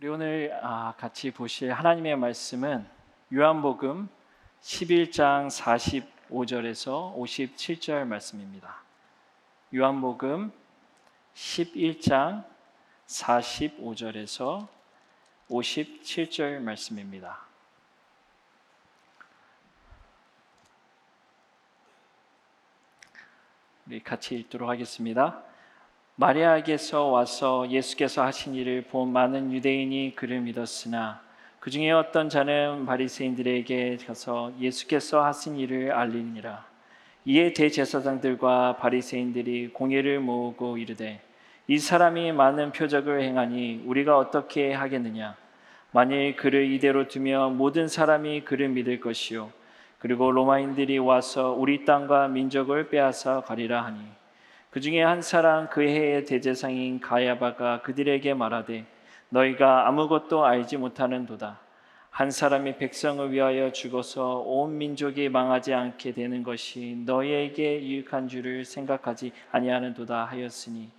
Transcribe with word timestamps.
우리 0.00 0.06
오늘 0.06 0.56
아, 0.62 0.94
같이 0.96 1.32
보실 1.32 1.72
하나님의 1.72 2.14
말씀은 2.14 2.88
요한복음 3.34 4.08
11장 4.62 5.48
45절에서 6.28 7.16
57절 7.16 8.04
말씀입니다. 8.04 8.76
요한복음 9.74 10.52
11장 11.34 12.44
45절에서 13.08 14.68
57절 15.50 16.60
말씀입니다. 16.60 17.40
우리 23.88 24.00
같이 24.04 24.36
읽도록 24.36 24.70
하겠습니다. 24.70 25.47
마리아에게서 26.20 27.04
와서 27.04 27.70
예수께서 27.70 28.24
하신 28.24 28.56
일을 28.56 28.82
본 28.90 29.12
많은 29.12 29.52
유대인이 29.52 30.16
그를 30.16 30.40
믿었으나 30.40 31.20
그 31.60 31.70
중에 31.70 31.92
어떤 31.92 32.28
자는 32.28 32.86
바리새인들에게 32.86 33.98
가서 34.04 34.52
예수께서 34.58 35.24
하신 35.24 35.56
일을 35.58 35.92
알리니라. 35.92 36.66
이에 37.24 37.52
대제사장들과 37.52 38.78
바리새인들이 38.78 39.68
공예를 39.68 40.18
모으고 40.18 40.78
이르되 40.78 41.20
이 41.68 41.78
사람이 41.78 42.32
많은 42.32 42.72
표적을 42.72 43.22
행하니 43.22 43.84
우리가 43.86 44.18
어떻게 44.18 44.72
하겠느냐? 44.72 45.36
만일 45.92 46.34
그를 46.34 46.68
이대로 46.68 47.06
두면 47.06 47.56
모든 47.56 47.86
사람이 47.86 48.40
그를 48.40 48.70
믿을 48.70 48.98
것이요 48.98 49.52
그리고 50.00 50.32
로마인들이 50.32 50.98
와서 50.98 51.52
우리 51.56 51.84
땅과 51.84 52.26
민족을 52.26 52.88
빼앗아 52.88 53.42
가리라 53.42 53.84
하니 53.84 54.17
그 54.70 54.80
중에 54.80 55.02
한 55.02 55.22
사람 55.22 55.68
그 55.68 55.82
해의 55.82 56.24
대제상인 56.24 57.00
가야바가 57.00 57.82
그들에게 57.82 58.34
말하되 58.34 58.84
너희가 59.30 59.88
아무것도 59.88 60.44
알지 60.44 60.76
못하는도다. 60.76 61.60
한 62.10 62.30
사람이 62.30 62.78
백성을 62.78 63.30
위하여 63.30 63.70
죽어서 63.70 64.38
온 64.38 64.76
민족이 64.76 65.28
망하지 65.28 65.72
않게 65.72 66.12
되는 66.12 66.42
것이 66.42 67.00
너희에게 67.06 67.80
유익한 67.80 68.26
줄을 68.28 68.64
생각하지 68.64 69.32
아니하는도다 69.52 70.24
하였으니 70.24 70.90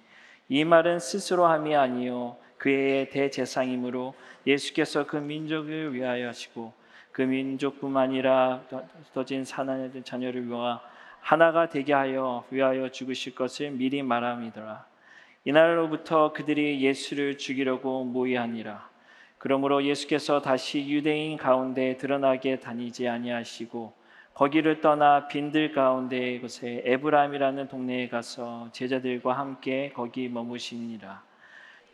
이 0.48 0.64
말은 0.64 1.00
스스로 1.00 1.46
함이 1.46 1.76
아니요 1.76 2.38
그의 2.58 3.10
대제상이므로 3.10 4.14
예수께서 4.48 5.06
그 5.06 5.18
민족을 5.18 5.94
위하여 5.94 6.30
하시고 6.30 6.72
그 7.12 7.22
민족뿐만 7.24 8.10
아니라 8.10 8.64
더진 9.14 9.44
사나의 9.44 9.92
자녀를 10.04 10.48
위하 10.48 10.80
하나가 11.22 11.70
되게 11.70 11.94
하여 11.94 12.44
위하여 12.50 12.90
죽으실 12.90 13.36
것을 13.36 13.72
미리 13.72 14.02
말함이더라. 14.04 14.86
이날로부터 15.46 16.34
그들이 16.34 16.82
예수를 16.82 17.38
죽이려고 17.38 18.04
모의하니라. 18.04 18.90
그러므로 19.38 19.84
예수께서 19.84 20.42
다시 20.42 20.88
유대인 20.90 21.38
가운데 21.38 21.98
드러나게 21.98 22.60
다니지 22.60 23.08
아니하시고 23.08 23.94
거기를 24.34 24.82
떠나 24.82 25.28
빈들 25.28 25.72
가운데 25.72 26.40
곳에 26.40 26.82
에브라임이라는 26.86 27.68
동네에 27.68 28.10
가서 28.10 28.70
제자들과 28.72 29.34
함께 29.34 29.92
거기 29.94 30.30
머무시니라. 30.30 31.24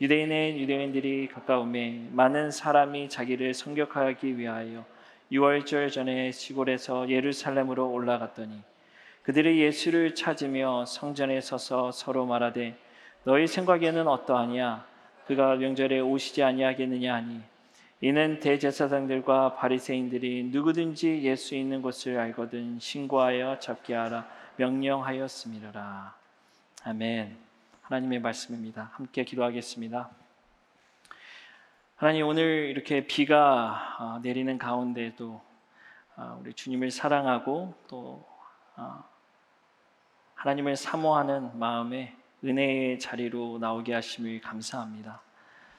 유대인의 0.02 0.59
유대인들이 0.59 1.30
가까움에 1.30 2.09
많은 2.12 2.52
사람이 2.52 3.09
자기를 3.09 3.53
성격하기 3.53 4.38
위하여 4.38 4.86
유월절 5.31 5.90
전에 5.90 6.31
시골에서 6.31 7.09
예루살렘으로 7.09 7.90
올라갔더니 7.92 8.62
그들이 9.26 9.59
예수를 9.59 10.14
찾으며 10.14 10.86
성전에 10.86 11.42
서서 11.42 11.92
서로 11.92 12.28
말하되 12.28 12.78
너희 13.23 13.48
생각에는 13.48 14.08
어떠하냐? 14.08 14.86
그가 15.26 15.56
명절에 15.56 16.00
오시지 16.00 16.44
아니하겠느냐 16.44 17.16
하니 17.16 17.42
이는 18.02 18.40
대제사장들과 18.40 19.56
바리새인들이 19.56 20.44
누구든지 20.52 21.23
예수 21.23 21.56
있는 21.56 21.81
곳을 21.81 22.20
알거든 22.20 22.80
신고하여 22.80 23.58
잡게 23.58 23.96
하라 23.96 24.28
명령하였음이라. 24.58 26.14
아멘. 26.84 27.35
하나님의 27.81 28.19
말씀입니다. 28.19 28.91
함께 28.94 29.24
기도하겠습니다. 29.24 30.08
하나님 31.96 32.28
오늘 32.28 32.69
이렇게 32.69 33.08
비가 33.08 33.97
어, 34.00 34.19
내리는 34.22 34.56
가운데도 34.59 35.41
어, 36.18 36.38
우리 36.41 36.53
주님을 36.53 36.91
사랑하고 36.91 37.74
또 37.88 38.24
어, 38.75 39.15
하나님을 40.45 40.75
사모하는 40.75 41.57
마음에 41.57 42.16
은혜의 42.44 43.00
자리로 43.00 43.57
나오게 43.57 43.95
하심을 43.95 44.41
감사합니다. 44.41 45.19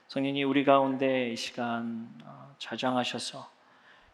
성령이 0.09 0.43
우리 0.43 0.65
가운데 0.65 1.31
이 1.31 1.37
시간 1.37 2.09
좌장하셔서 2.59 3.49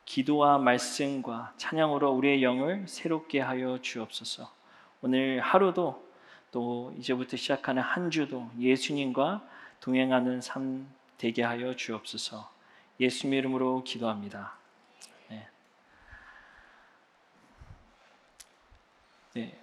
기도와 0.04 0.58
말씀과 0.58 1.54
찬양으로 1.56 2.10
우리의 2.10 2.42
영을 2.42 2.86
새롭게 2.86 3.40
하여 3.40 3.78
주옵소서. 3.80 4.52
오늘 5.00 5.40
하루도 5.40 6.06
또 6.50 6.94
이제부터 6.98 7.38
시작하는 7.38 7.80
한 7.80 8.10
주도 8.10 8.50
예수님과 8.58 9.42
동행하는 9.80 10.42
삶 10.42 10.86
되게 11.16 11.42
하여 11.42 11.74
주옵소서. 11.74 12.52
예수님 13.00 13.38
이름으로 13.38 13.84
기도합니다. 13.84 14.52
네. 15.30 15.48
네. 19.32 19.61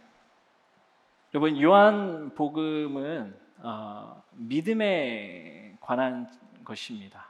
여러분 1.31 1.61
요한 1.61 2.33
복음은 2.33 3.37
어, 3.59 4.23
믿음에 4.31 5.75
관한 5.79 6.27
것입니다. 6.65 7.27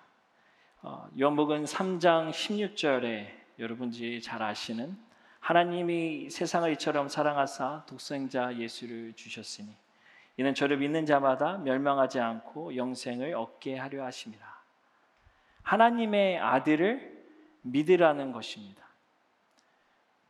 어, 0.82 1.10
요한 1.20 1.36
복음 1.36 1.66
3장 1.66 2.30
16절에 2.30 3.28
여러분들이 3.60 4.22
잘 4.22 4.42
아시는 4.42 4.98
하나님이 5.42 6.30
세상을 6.30 6.72
이처럼 6.74 7.10
사랑하사 7.10 7.84
독생자 7.88 8.56
예수를 8.56 9.12
주셨으니 9.18 9.68
이는 10.38 10.54
저를 10.54 10.78
믿는 10.78 11.06
자마다 11.06 11.58
멸망하지 11.58 12.22
않고 12.22 12.78
영생을 12.78 13.36
얻게 13.36 13.78
하려 13.78 14.06
하심이라. 14.06 14.60
하나님의 15.64 16.40
아들을 16.40 17.26
믿으라는 17.64 18.32
것입니다. 18.32 18.82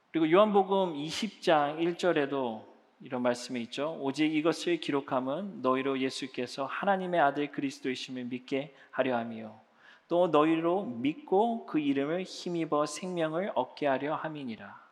그리고 0.10 0.32
요한복음 0.32 0.96
20장 0.96 1.78
1절에도 1.78 2.69
이런 3.02 3.22
말씀이 3.22 3.62
있죠. 3.64 3.98
오직 4.02 4.34
이것을 4.34 4.82
기록함은 4.82 5.62
너희로 5.62 6.00
예수께서 6.00 6.66
하나님의 6.66 7.22
아들 7.22 7.52
그리스도이심을 7.52 8.26
믿게 8.26 8.76
하려 8.92 9.18
함이요. 9.18 9.60
또 10.10 10.28
너희로 10.28 10.84
믿고 10.86 11.66
그 11.66 11.80
이름을 11.80 12.24
힘입어 12.24 12.86
생명을 12.86 13.52
얻게 13.56 13.88
하려 13.88 14.16
함이니라. 14.16 14.90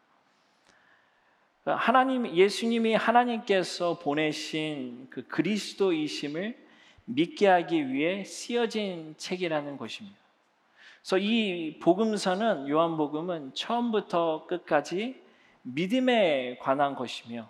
하나님 1.65 2.33
예수님이 2.33 2.93
하나님께서 2.95 3.99
보내신 3.99 5.07
그 5.09 5.27
그리스도이심을 5.27 6.57
믿게 7.05 7.47
하기 7.47 7.89
위해 7.89 8.23
쓰여진 8.23 9.15
책이라는 9.17 9.77
것입니다. 9.77 10.17
그래서 11.01 11.17
이 11.17 11.79
복음서는 11.79 12.69
요한복음은 12.69 13.53
처음부터 13.53 14.45
끝까지 14.47 15.21
믿음에 15.63 16.57
관한 16.59 16.95
것이며 16.95 17.49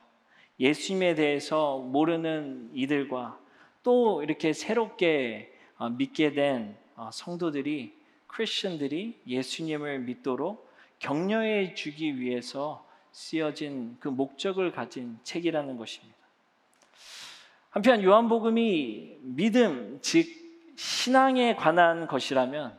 예수님에 0.59 1.15
대해서 1.15 1.77
모르는 1.77 2.71
이들과 2.73 3.39
또 3.83 4.23
이렇게 4.23 4.53
새롭게 4.53 5.53
어, 5.77 5.89
믿게 5.89 6.33
된 6.33 6.75
어, 6.95 7.09
성도들이 7.11 7.93
크리스천들이 8.27 9.21
예수님을 9.27 9.99
믿도록 9.99 10.67
격려해 10.99 11.75
주기 11.75 12.19
위해서 12.19 12.85
쓰여진 13.11 13.97
그 13.99 14.07
목적을 14.09 14.71
가진 14.71 15.17
책이라는 15.23 15.77
것입니다. 15.77 16.17
한편 17.69 18.03
요한복음이 18.03 19.17
믿음, 19.21 19.99
즉 20.01 20.27
신앙에 20.75 21.55
관한 21.55 22.07
것이라면 22.07 22.77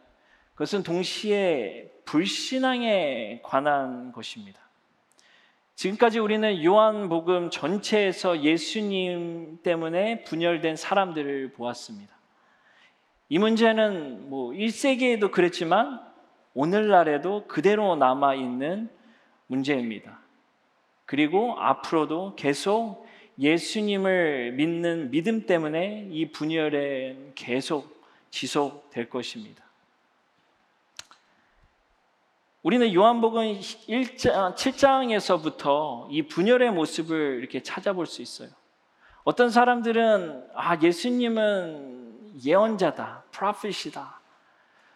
그것은 0.55 0.83
동시에 0.83 1.93
불신앙에 2.05 3.41
관한 3.43 4.13
것입니다. 4.13 4.68
지금까지 5.79 6.19
우리는 6.19 6.65
요한복음 6.65 7.51
전체에서 7.51 8.43
예수님 8.43 9.61
때문에 9.63 10.25
분열된 10.25 10.75
사람들을 10.75 11.53
보았습니다. 11.53 12.13
이 13.29 13.39
문제는 13.39 14.29
뭐 14.29 14.51
1세기에도 14.51 15.31
그랬지만 15.31 16.01
오늘날에도 16.53 17.47
그대로 17.47 17.95
남아 17.95 18.35
있는 18.35 18.91
문제입니다. 19.47 20.19
그리고 21.07 21.55
앞으로도 21.61 22.35
계속 22.35 23.07
예수님을 23.39 24.55
믿는 24.57 25.13
믿음 25.13 25.47
때문에 25.47 26.09
이 26.11 26.33
분열은 26.33 27.35
계속 27.37 28.03
지속될 28.31 29.09
것입니다. 29.09 29.68
우리는 32.69 32.93
요한복음 32.93 33.61
1장, 33.61 34.55
7장에서부터 34.55 36.07
이 36.11 36.29
분열의 36.29 36.71
모습을 36.71 37.39
이렇게 37.41 37.63
찾아볼 37.63 38.05
수 38.05 38.21
있어요. 38.21 38.51
어떤 39.25 39.49
사람들은 39.49 40.49
아 40.55 40.79
예수님은 40.79 42.33
예언자다, 42.45 43.25
프로핏이다. 43.31 44.21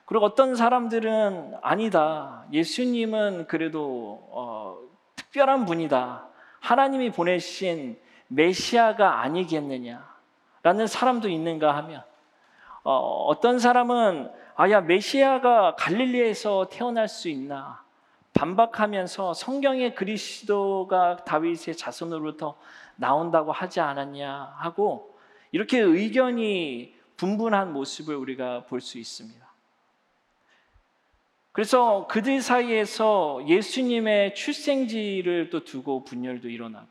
그리고 0.05 0.27
어떤 0.27 0.55
사람들은 0.55 1.55
아니다. 1.63 2.45
예수님은 2.53 3.47
그래도 3.47 4.21
어, 4.31 4.77
특별한 5.17 5.65
분이다. 5.65 6.29
하나님이 6.61 7.11
보내신 7.11 7.99
메시아가 8.29 9.23
아니겠느냐라는 9.23 10.87
사람도 10.87 11.31
있는가 11.31 11.75
하면 11.77 12.05
어, 12.85 13.25
어떤 13.29 13.59
사람은 13.59 14.42
아야 14.55 14.81
메시아가 14.81 15.77
갈릴리에서 15.77 16.69
태어날 16.71 17.09
수 17.09 17.29
있나 17.29 17.83
반박하면서 18.35 19.35
성경의 19.35 19.95
그리스도가 19.95 21.17
다윗의 21.25 21.77
자손으로부터 21.77 22.57
나온다고 22.97 23.53
하지 23.53 23.81
않았냐 23.81 24.55
하고 24.59 25.19
이렇게 25.53 25.79
의견이 25.79 26.95
분분한 27.17 27.73
모습을 27.73 28.17
우리가 28.17 28.65
볼 28.67 28.81
수 28.81 28.99
있습니다. 28.99 29.43
그래서 31.53 32.07
그들 32.07 32.41
사이에서 32.41 33.47
예수님의 33.47 34.35
출생지를 34.35 35.51
또 35.51 35.65
두고 35.65 36.03
분열도 36.05 36.49
일어나고 36.49 36.89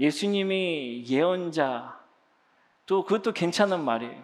예수님이 0.00 1.04
예언자 1.08 2.00
또 2.86 3.04
그것도 3.04 3.32
괜찮은 3.32 3.84
말이에요. 3.84 4.20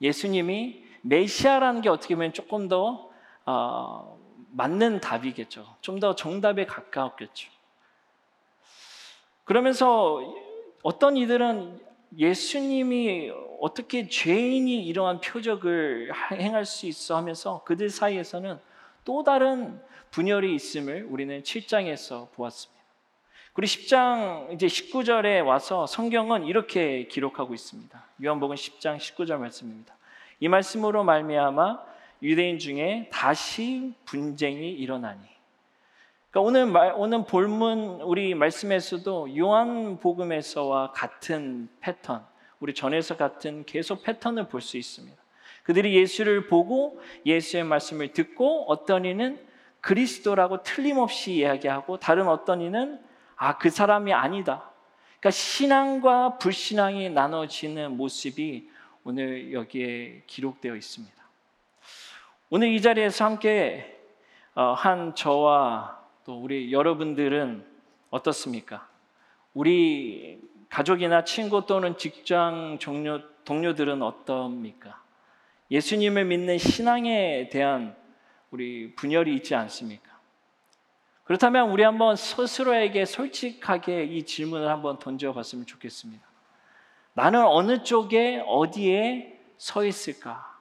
예수님이 0.00 0.84
메시아라는 1.02 1.80
게 1.82 1.88
어떻게 1.88 2.14
보면 2.14 2.32
조금 2.32 2.68
더 2.68 3.10
어, 3.46 4.18
맞는 4.52 5.00
답이겠죠. 5.00 5.76
좀 5.80 6.00
더 6.00 6.14
정답에 6.14 6.66
가까웠겠죠. 6.66 7.50
그러면서 9.44 10.20
어떤 10.82 11.16
이들은 11.16 11.80
예수님이 12.16 13.32
어떻게 13.60 14.08
죄인이 14.08 14.84
이러한 14.86 15.20
표적을 15.20 16.12
행할 16.32 16.64
수 16.64 16.86
있어 16.86 17.16
하면서 17.16 17.62
그들 17.64 17.90
사이에서는 17.90 18.58
또 19.04 19.22
다른 19.22 19.80
분열이 20.10 20.54
있음을 20.54 21.06
우리는 21.08 21.42
7장에서 21.42 22.30
보았습니다. 22.32 22.80
그리고 23.52 23.72
10장 23.72 24.52
이제 24.52 24.66
19절에 24.66 25.44
와서 25.44 25.86
성경은 25.86 26.46
이렇게 26.46 27.06
기록하고 27.08 27.54
있습니다. 27.54 28.04
요한복음 28.24 28.56
10장 28.56 28.96
19절 28.96 29.38
말씀입니다. 29.38 29.94
이 30.40 30.48
말씀으로 30.48 31.04
말미암아 31.04 31.90
유대인 32.22 32.58
중에 32.58 33.08
다시 33.12 33.94
분쟁이 34.04 34.72
일어나니. 34.72 35.20
그러니까 36.30 36.48
오늘 36.48 36.66
말, 36.66 36.94
오늘 36.96 37.24
본문 37.24 38.00
우리 38.02 38.34
말씀에서도 38.34 39.36
요한 39.36 39.98
복음에서와 40.00 40.92
같은 40.92 41.68
패턴, 41.80 42.24
우리 42.60 42.74
전에서 42.74 43.16
같은 43.16 43.64
계속 43.64 44.02
패턴을 44.02 44.48
볼 44.48 44.60
수 44.60 44.76
있습니다. 44.76 45.20
그들이 45.62 45.94
예수를 45.96 46.46
보고 46.46 47.00
예수의 47.26 47.64
말씀을 47.64 48.12
듣고 48.12 48.64
어떤 48.68 49.04
이는 49.04 49.38
그리스도라고 49.80 50.62
틀림없이 50.62 51.34
이야기하고 51.34 51.98
다른 51.98 52.28
어떤 52.28 52.60
이는 52.60 52.98
아, 53.36 53.58
그 53.58 53.70
사람이 53.70 54.12
아니다. 54.12 54.70
그러니까 55.18 55.30
신앙과 55.30 56.38
불신앙이 56.38 57.10
나눠지는 57.10 57.96
모습이 57.96 58.69
오늘 59.04 59.52
여기에 59.52 60.24
기록되어 60.26 60.76
있습니다. 60.76 61.16
오늘 62.50 62.68
이 62.68 62.82
자리에서 62.82 63.24
함께 63.24 63.98
어, 64.54 64.72
한 64.72 65.14
저와 65.14 66.04
또 66.24 66.40
우리 66.40 66.72
여러분들은 66.72 67.64
어떻습니까? 68.10 68.88
우리 69.54 70.40
가족이나 70.68 71.24
친구 71.24 71.64
또는 71.66 71.96
직장 71.96 72.78
동료, 72.80 73.20
동료들은 73.44 74.02
어떻습니까? 74.02 75.02
예수님을 75.70 76.24
믿는 76.26 76.58
신앙에 76.58 77.48
대한 77.50 77.96
우리 78.50 78.94
분열이 78.96 79.34
있지 79.36 79.54
않습니까? 79.54 80.10
그렇다면 81.24 81.70
우리 81.70 81.84
한번 81.84 82.16
스스로에게 82.16 83.04
솔직하게 83.04 84.04
이 84.04 84.24
질문을 84.24 84.68
한번 84.68 84.98
던져봤으면 84.98 85.64
좋겠습니다. 85.64 86.29
나는 87.14 87.44
어느 87.44 87.82
쪽에 87.82 88.42
어디에 88.46 89.38
서 89.58 89.84
있을까? 89.84 90.58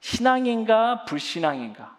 신앙인가 0.00 1.04
불신앙인가? 1.04 1.96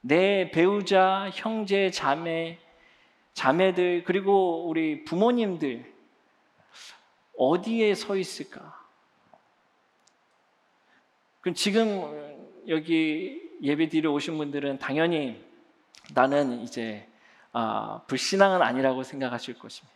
내 0.00 0.50
배우자, 0.50 1.30
형제, 1.34 1.90
자매, 1.90 2.58
자매들 3.34 4.04
그리고 4.04 4.66
우리 4.68 5.04
부모님들 5.04 5.92
어디에 7.36 7.94
서 7.94 8.16
있을까? 8.16 8.80
그럼 11.40 11.54
지금 11.54 12.62
여기 12.68 13.42
예배 13.62 13.88
드리러 13.88 14.12
오신 14.12 14.38
분들은 14.38 14.78
당연히 14.78 15.44
나는 16.14 16.60
이제 16.60 17.06
아, 17.52 18.02
불신앙은 18.06 18.62
아니라고 18.62 19.02
생각하실 19.02 19.58
것입니다. 19.58 19.94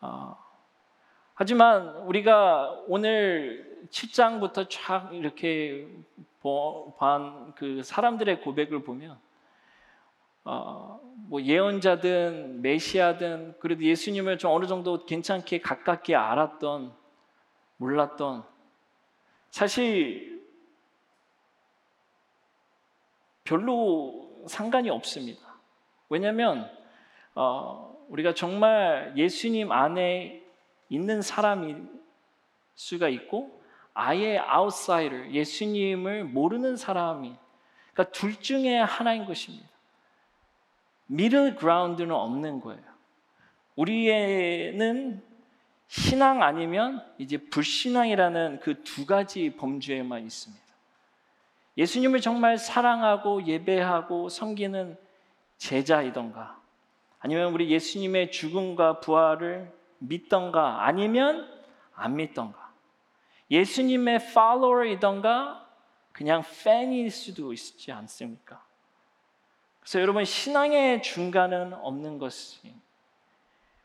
어, 0.00 0.36
하지만 1.34 1.96
우리가 1.98 2.82
오늘 2.86 3.86
7장부터 3.90 4.68
쫙 4.68 5.10
이렇게 5.12 5.86
본 6.42 6.92
그 7.54 7.82
사람들의 7.82 8.40
고백을 8.40 8.82
보면 8.82 9.18
어, 10.44 11.00
뭐 11.28 11.40
예언자든 11.40 12.62
메시아든 12.62 13.58
그래도 13.60 13.84
예수님을 13.84 14.38
좀 14.38 14.50
어느 14.50 14.66
정도 14.66 15.06
괜찮게 15.06 15.60
가깝게 15.60 16.16
알았던 16.16 16.92
몰랐던 17.76 18.44
사실 19.50 20.42
별로 23.44 24.42
상관이 24.48 24.90
없습니다. 24.90 25.54
왜냐하면 26.08 26.68
어, 27.34 27.96
우리가 28.08 28.34
정말 28.34 29.12
예수님 29.16 29.70
안에 29.70 30.41
있는 30.92 31.22
사람일 31.22 31.88
수가 32.74 33.08
있고 33.08 33.62
아예 33.94 34.38
아웃사이더 34.38 35.30
예수님을 35.30 36.24
모르는 36.24 36.76
사람이 36.76 37.34
그러니까 37.92 38.12
둘 38.12 38.38
중에 38.38 38.78
하나인 38.78 39.24
것입니다. 39.24 39.66
미들 41.06 41.56
그라운드는 41.56 42.14
없는 42.14 42.60
거예요. 42.60 42.82
우리에는 43.76 45.22
신앙 45.88 46.42
아니면 46.42 47.02
이제 47.16 47.38
불신앙이라는 47.38 48.60
그 48.60 48.82
두 48.82 49.06
가지 49.06 49.56
범주에만 49.56 50.24
있습니다. 50.24 50.62
예수님을 51.78 52.20
정말 52.20 52.58
사랑하고 52.58 53.46
예배하고 53.46 54.28
섬기는 54.28 54.98
제자이던가 55.56 56.60
아니면 57.18 57.54
우리 57.54 57.70
예수님의 57.70 58.30
죽음과 58.30 59.00
부활을 59.00 59.72
믿던가 60.08 60.84
아니면 60.86 61.48
안 61.94 62.16
믿던가 62.16 62.72
예수님의 63.50 64.32
팔로워이던가 64.32 65.66
그냥 66.12 66.42
팬일 66.64 67.10
수도 67.10 67.52
있지 67.52 67.92
않습니까? 67.92 68.62
그래서 69.80 70.00
여러분 70.00 70.24
신앙의 70.24 71.02
중간은 71.02 71.74
없는 71.74 72.18
것이 72.18 72.74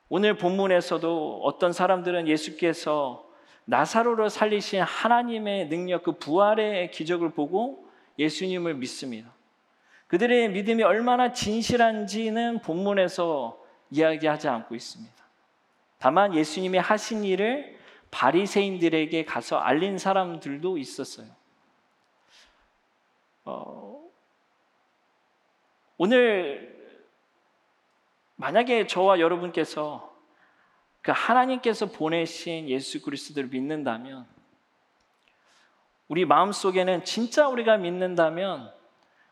오늘 0.10 0.38
본문에서도 0.38 1.42
어떤 1.44 1.74
사람들은 1.74 2.28
예수께서 2.28 3.28
나사로를 3.66 4.30
살리신 4.30 4.82
하나님의 4.82 5.68
능력 5.68 6.04
그 6.04 6.14
부활의 6.14 6.92
기적을 6.92 7.32
보고 7.32 7.86
예수님을 8.18 8.76
믿습니다. 8.76 9.30
그들의 10.08 10.50
믿음이 10.52 10.84
얼마나 10.84 11.34
진실한지는 11.34 12.62
본문에서 12.62 13.62
이야기하지 13.92 14.48
않고 14.48 14.76
있습니다. 14.76 15.27
다만 16.00 16.36
예수님이 16.36 16.78
하신 16.78 17.24
일을 17.24 17.78
바리새인들에게 18.12 19.26
가서 19.26 19.58
알린 19.58 19.98
사람들도 19.98 20.78
있었어요. 20.78 21.28
어, 23.46 24.02
오늘 25.98 26.78
만약에 28.36 28.88
저와 28.88 29.20
여러분께서 29.20 30.16
그 31.02 31.12
하나님께서 31.12 31.88
보내신 31.88 32.70
예수 32.70 33.02
그리스도를 33.02 33.50
믿는다면 33.50 34.28
우리 36.08 36.26
마음 36.26 36.52
속에는 36.52 37.04
진짜 37.04 37.48
우리가 37.48 37.78
믿는다면 37.78 38.72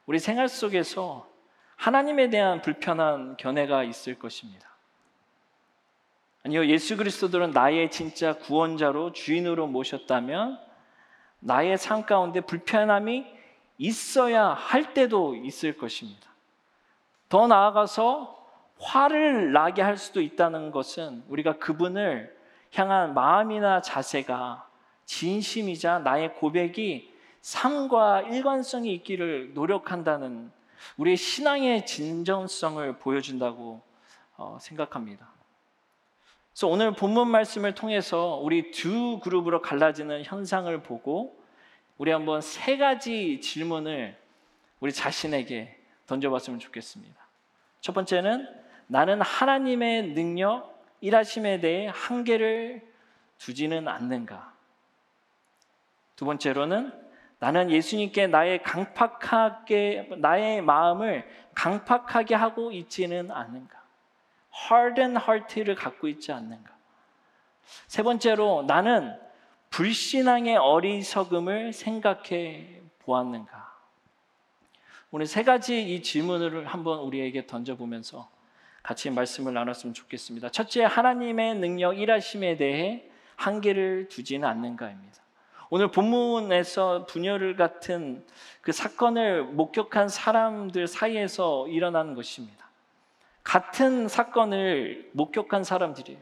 우리 0.06 0.20
생활 0.20 0.50
속에서 0.50 1.30
하나님에 1.76 2.30
대한 2.30 2.62
불편한 2.62 3.38
견해가 3.38 3.84
있을 3.84 4.18
것입니다. 4.18 4.75
아니요, 6.46 6.68
예수 6.68 6.96
그리스도들은 6.96 7.52
나의 7.52 7.90
진짜 7.90 8.38
구원자로 8.38 9.14
주인으로 9.14 9.66
모셨다면 9.66 10.60
나의 11.40 11.76
삶 11.80 12.06
가운데 12.06 12.40
불편함이 12.40 13.26
있어야 13.80 14.50
할 14.50 14.94
때도 14.94 15.36
있을 15.38 15.76
것입니다. 15.76 16.30
더 17.30 17.48
나아가서 17.48 18.48
화를 18.78 19.54
나게 19.54 19.82
할 19.82 19.98
수도 19.98 20.22
있다는 20.22 20.70
것은 20.70 21.24
우리가 21.30 21.58
그분을 21.58 22.38
향한 22.76 23.16
마음이나 23.16 23.82
자세가 23.82 24.70
진심이자 25.06 26.00
나의 26.00 26.36
고백이 26.36 27.12
삶과 27.42 28.22
일관성이 28.22 28.94
있기를 28.94 29.56
노력한다는 29.56 30.52
우리의 30.98 31.18
신앙의 31.18 31.88
진정성을 31.88 33.00
보여준다고 33.00 33.82
어, 34.38 34.60
생각합니다. 34.62 35.35
그래서 36.56 36.70
오늘 36.70 36.94
본문 36.94 37.28
말씀을 37.28 37.76
통해서 37.76 38.40
우리 38.42 38.72
두 38.72 39.20
그룹으로 39.20 39.62
갈라지는 39.62 40.24
현상을 40.24 40.84
보고 40.84 41.38
우리 41.98 42.12
한번 42.12 42.40
세 42.40 42.78
가지 42.78 43.42
질문을 43.42 44.18
우리 44.80 44.94
자신에게 44.94 45.78
던져봤으면 46.08 46.62
좋겠습니다. 46.62 47.14
첫 47.82 47.92
번째는 47.92 48.48
나는 48.88 49.20
하나님의 49.20 50.14
능력, 50.14 50.82
일하심에 51.02 51.60
대해 51.60 51.92
한계를 51.94 52.88
두지는 53.38 53.90
않는가? 53.90 54.54
두 56.16 56.24
번째로는 56.24 56.94
나는 57.40 57.70
예수님께 57.70 58.28
나의 58.28 58.64
강팍하게 58.64 60.12
나의 60.20 60.62
마음을 60.62 61.28
강팍하게 61.54 62.34
하고 62.34 62.72
있지는 62.72 63.30
않는가? 63.30 63.85
Harden 64.56 65.18
heart를 65.18 65.76
갖고 65.76 66.08
있지 66.08 66.32
않는가? 66.32 66.76
세 67.88 68.04
번째로 68.04 68.64
나는 68.68 69.18
불신앙의 69.70 70.58
어리석음을 70.58 71.74
생각해 71.74 72.82
보았는가? 73.00 73.76
오늘 75.12 75.26
세 75.26 75.44
가지 75.44 75.82
이 75.82 76.02
질문을 76.02 76.68
한번 76.68 77.00
우리에게 77.00 77.48
던져보면서 77.48 78.30
같이 78.84 79.10
말씀을 79.10 79.54
나눴으면 79.54 79.94
좋겠습니다. 79.94 80.50
첫째, 80.50 80.84
하나님의 80.84 81.56
능력 81.56 81.98
일하심에 81.98 82.58
대해 82.58 83.10
한계를 83.36 84.10
두지는 84.10 84.48
않는가입니다. 84.48 85.24
오늘 85.70 85.90
본문에서 85.90 87.06
분열을 87.08 87.56
같은 87.56 88.26
그 88.62 88.72
사건을 88.72 89.44
목격한 89.44 90.10
사람들 90.10 90.88
사이에서 90.88 91.68
일어나는 91.68 92.14
것입니다. 92.14 92.65
같은 93.46 94.10
사건을 94.10 95.12
목격한 95.14 95.64
사람들이에요. 95.64 96.20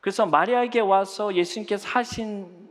그래서 0.00 0.26
마리아에게 0.26 0.80
와서 0.80 1.34
예수님께서 1.34 1.88
하신 1.88 2.68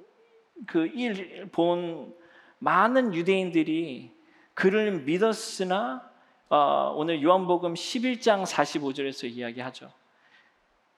그 0.68 0.86
일 0.94 1.50
본 1.52 2.14
많은 2.60 3.16
유대인들이 3.16 4.12
그를 4.54 4.92
믿었으나 5.00 6.08
어, 6.50 6.94
오늘 6.96 7.24
요한복음 7.24 7.74
11장 7.74 8.46
45절에서 8.46 9.28
이야기하죠. 9.28 9.92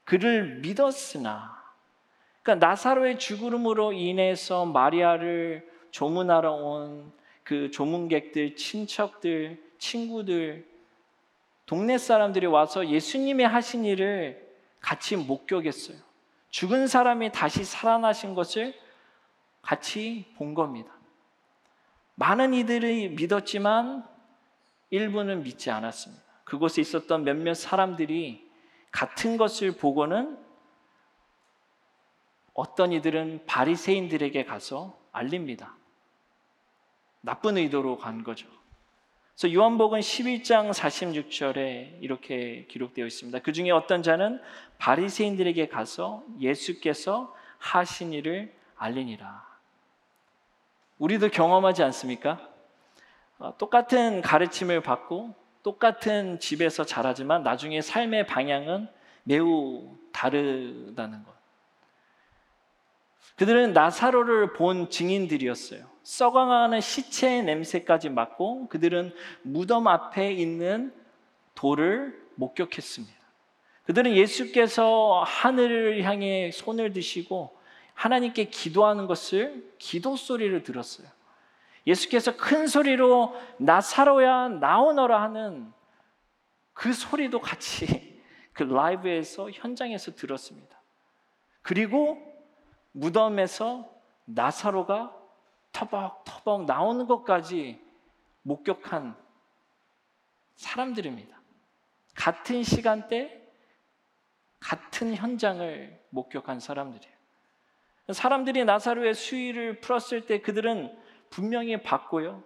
그를 0.04 0.60
믿었으나 0.60 1.64
그러니까 2.42 2.68
나사로의 2.68 3.18
죽음으로 3.20 3.94
인해서 3.94 4.66
마리아를 4.66 5.72
조문하러 5.92 6.52
온 6.52 7.14
그 7.44 7.70
조문객들, 7.72 8.56
친척들, 8.56 9.62
친구들, 9.78 10.66
동네 11.74 11.98
사람들이 11.98 12.46
와서 12.46 12.88
예수님이 12.88 13.46
하신 13.46 13.84
일을 13.84 14.48
같이 14.80 15.16
목격했어요. 15.16 15.98
죽은 16.52 16.86
사람이 16.86 17.32
다시 17.32 17.64
살아나신 17.64 18.36
것을 18.36 18.76
같이 19.64 20.32
본 20.38 20.54
겁니다. 20.54 20.94
많은 22.14 22.54
이들이 22.54 23.10
믿었지만 23.10 24.08
일부는 24.92 25.42
믿지 25.42 25.72
않았습니다. 25.72 26.24
그곳에 26.44 26.80
있었던 26.80 27.24
몇몇 27.24 27.56
사람들이 27.56 28.48
같은 28.92 29.38
것을 29.38 29.76
보고는 29.76 30.38
어떤 32.54 32.92
이들은 32.92 33.48
바리새인들에게 33.48 34.46
가서 34.46 34.96
알립니다. 35.12 35.76
나쁜 37.22 37.58
의도로 37.58 37.98
간 37.98 38.24
거죠. 38.24 38.48
그래서 39.36 39.54
요한복음 39.54 40.00
11장 40.00 40.72
46절에 40.72 41.98
이렇게 42.02 42.66
기록되어 42.70 43.06
있습니다. 43.06 43.40
그 43.40 43.52
중에 43.52 43.72
어떤 43.72 44.04
자는 44.04 44.40
바리새인들에게 44.78 45.70
가서 45.70 46.24
예수께서 46.40 47.34
하신 47.58 48.14
일을 48.14 48.54
알리니라. 48.76 49.54
우리도 51.00 51.30
경험하지 51.30 51.84
않습니까? 51.84 52.48
어, 53.40 53.58
똑같은 53.58 54.22
가르침을 54.22 54.82
받고 54.82 55.36
똑같은 55.64 56.40
집에서 56.40 56.86
자라지만 56.86 57.42
나중에 57.44 57.82
삶의 57.82 58.28
방향은 58.28 58.88
매우 59.24 59.98
다르다는 60.12 61.24
것. 61.24 61.34
그들은 63.36 63.74
나사로를 63.74 64.54
본 64.54 64.90
증인들이었어요. 64.90 65.93
썩어가는 66.04 66.82
시체의 66.82 67.44
냄새까지 67.44 68.10
맡고 68.10 68.68
그들은 68.68 69.14
무덤 69.42 69.88
앞에 69.88 70.32
있는 70.32 70.94
돌을 71.56 72.22
목격했습니다. 72.36 73.14
그들은 73.86 74.16
예수께서 74.16 75.24
하늘을 75.26 76.04
향해 76.04 76.52
손을 76.52 76.94
드시고 76.94 77.58
하나님께 77.94 78.46
기도하는 78.46 79.08
것을 79.08 79.72
기도 79.78 80.16
소리를 80.16 80.64
들었어요. 80.64 81.08
예수께서 81.86 82.38
큰 82.38 82.68
소리로 82.68 83.36
나사로야 83.58 84.50
나오너라 84.50 85.22
하는 85.22 85.72
그 86.74 86.94
소리도 86.94 87.42
같이 87.42 88.22
그 88.54 88.64
라이브에서 88.64 89.52
현장에서 89.52 90.16
들었습니다. 90.16 90.82
그리고 91.62 92.18
무덤에서 92.94 93.90
나사로가 94.26 95.14
터벅터벅 95.74 96.66
나오는 96.66 97.06
것까지 97.06 97.82
목격한 98.44 99.16
사람들입니다. 100.56 101.42
같은 102.16 102.64
시간대, 102.64 103.42
같은 104.60 105.16
현장을 105.16 106.02
목격한 106.10 106.60
사람들이에요. 106.60 107.14
사람들이 108.12 108.66
나사로의 108.66 109.14
수위를 109.14 109.82
풀었을 109.82 110.26
때 110.26 110.42
그들은 110.42 110.96
분명히 111.30 111.82
봤고요. 111.82 112.44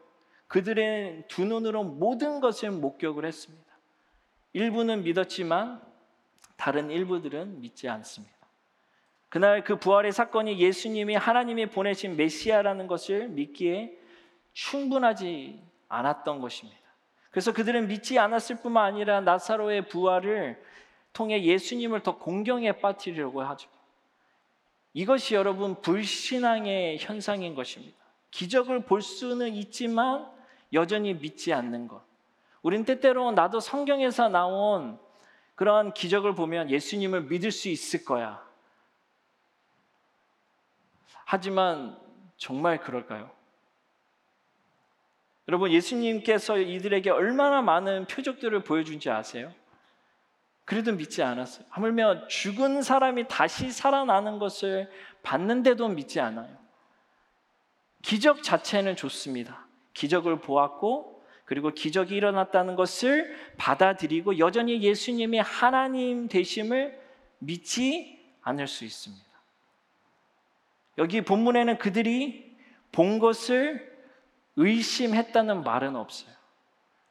그들의 0.47 1.27
두 1.27 1.45
눈으로 1.45 1.83
모든 1.83 2.39
것을 2.39 2.71
목격을 2.71 3.25
했습니다. 3.25 3.65
일부는 4.53 5.03
믿었지만 5.03 5.81
다른 6.55 6.89
일부들은 6.89 7.59
믿지 7.59 7.89
않습니다. 7.89 8.36
그날 9.29 9.63
그 9.63 9.77
부활의 9.77 10.11
사건이 10.11 10.59
예수님이 10.59 11.15
하나님이 11.15 11.67
보내신 11.67 12.15
메시아라는 12.15 12.87
것을 12.87 13.27
믿기에 13.29 13.97
충분하지 14.53 15.61
않았던 15.89 16.41
것입니다. 16.41 16.79
그래서 17.29 17.53
그들은 17.53 17.87
믿지 17.87 18.17
않았을 18.17 18.61
뿐만 18.61 18.85
아니라 18.85 19.21
나사로의 19.21 19.89
부활을 19.89 20.61
통해 21.13 21.43
예수님을 21.43 22.01
더 22.03 22.17
공경에 22.17 22.71
빠뜨리려고 22.73 23.41
하죠. 23.43 23.69
이것이 24.93 25.35
여러분 25.35 25.81
불신앙의 25.81 26.97
현상인 26.99 27.53
것입니다. 27.53 27.97
기적을 28.31 28.85
볼 28.85 29.01
수는 29.01 29.53
있지만 29.53 30.27
여전히 30.73 31.13
믿지 31.13 31.53
않는 31.53 31.87
것. 31.87 32.01
우린 32.61 32.85
때때로 32.85 33.31
나도 33.31 33.59
성경에서 33.59 34.29
나온 34.29 34.99
그런 35.55 35.93
기적을 35.93 36.33
보면 36.33 36.69
예수님을 36.69 37.23
믿을 37.23 37.51
수 37.51 37.69
있을 37.69 38.05
거야. 38.05 38.46
하지만 41.29 41.99
정말 42.37 42.79
그럴까요? 42.79 43.29
여러분, 45.49 45.71
예수님께서 45.71 46.57
이들에게 46.57 47.09
얼마나 47.09 47.61
많은 47.61 48.05
표적들을 48.07 48.63
보여준지 48.63 49.09
아세요? 49.09 49.53
그래도 50.63 50.93
믿지 50.93 51.21
않았어요. 51.21 51.65
하물며 51.69 52.27
죽은 52.27 52.81
사람이 52.81 53.27
다시 53.27 53.71
살아나는 53.71 54.39
것을 54.39 54.89
봤는데도 55.21 55.89
믿지 55.89 56.21
않아요. 56.21 56.57
기적 58.03 58.41
자체는 58.41 58.95
좋습니다. 58.95 59.67
기적을 59.93 60.39
보았고 60.39 61.25
그리고 61.43 61.71
기적이 61.71 62.15
일어났다는 62.15 62.77
것을 62.77 63.35
받아들이고 63.57 64.39
여전히 64.39 64.81
예수님이 64.81 65.39
하나님 65.39 66.29
되심을 66.29 66.97
믿지 67.39 68.17
않을 68.43 68.67
수 68.67 68.85
있습니다. 68.85 69.26
여기 70.97 71.21
본문에는 71.21 71.77
그들이 71.77 72.57
본 72.91 73.19
것을 73.19 73.95
의심했다는 74.55 75.63
말은 75.63 75.95
없어요. 75.95 76.35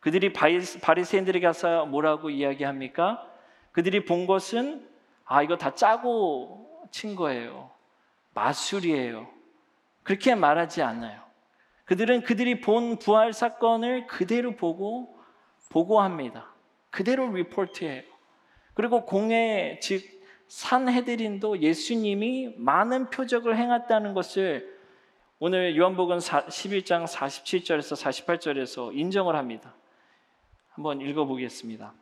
그들이 0.01 0.33
바리새인들에게 0.33 1.47
가서 1.47 1.87
뭐라고 1.87 2.31
이야기합니까? 2.31 3.25
그들이 3.73 4.05
본 4.05 4.27
것은 4.27 4.89
아 5.25 5.43
이거 5.43 5.57
다 5.57 5.75
짜고 5.75 6.89
친 6.91 7.17
거예요. 7.17 7.71
마술이에요. 8.35 9.29
그렇게 10.03 10.35
말하지 10.35 10.83
않아요. 10.83 11.21
그들은 11.85 12.23
그들이 12.23 12.61
본 12.61 12.99
부활 12.99 13.33
사건을 13.33 14.07
그대로 14.07 14.57
보고 14.57 15.17
보고합니다. 15.71 16.53
그대로 16.91 17.31
리포트해요. 17.33 18.03
그리고 18.75 19.05
공회 19.05 19.79
즉 19.83 20.16
산헤드린도 20.49 21.61
예수님이 21.61 22.55
많은 22.57 23.11
표적을 23.11 23.57
행했다는 23.57 24.15
것을 24.15 24.77
오늘 25.39 25.77
요한복음 25.77 26.19
11장 26.19 27.07
47절에서 27.07 28.25
48절에서 28.25 28.97
인정을 28.97 29.37
합니다. 29.37 29.75
한번 30.71 31.01
읽어보겠습니다. 31.01 31.93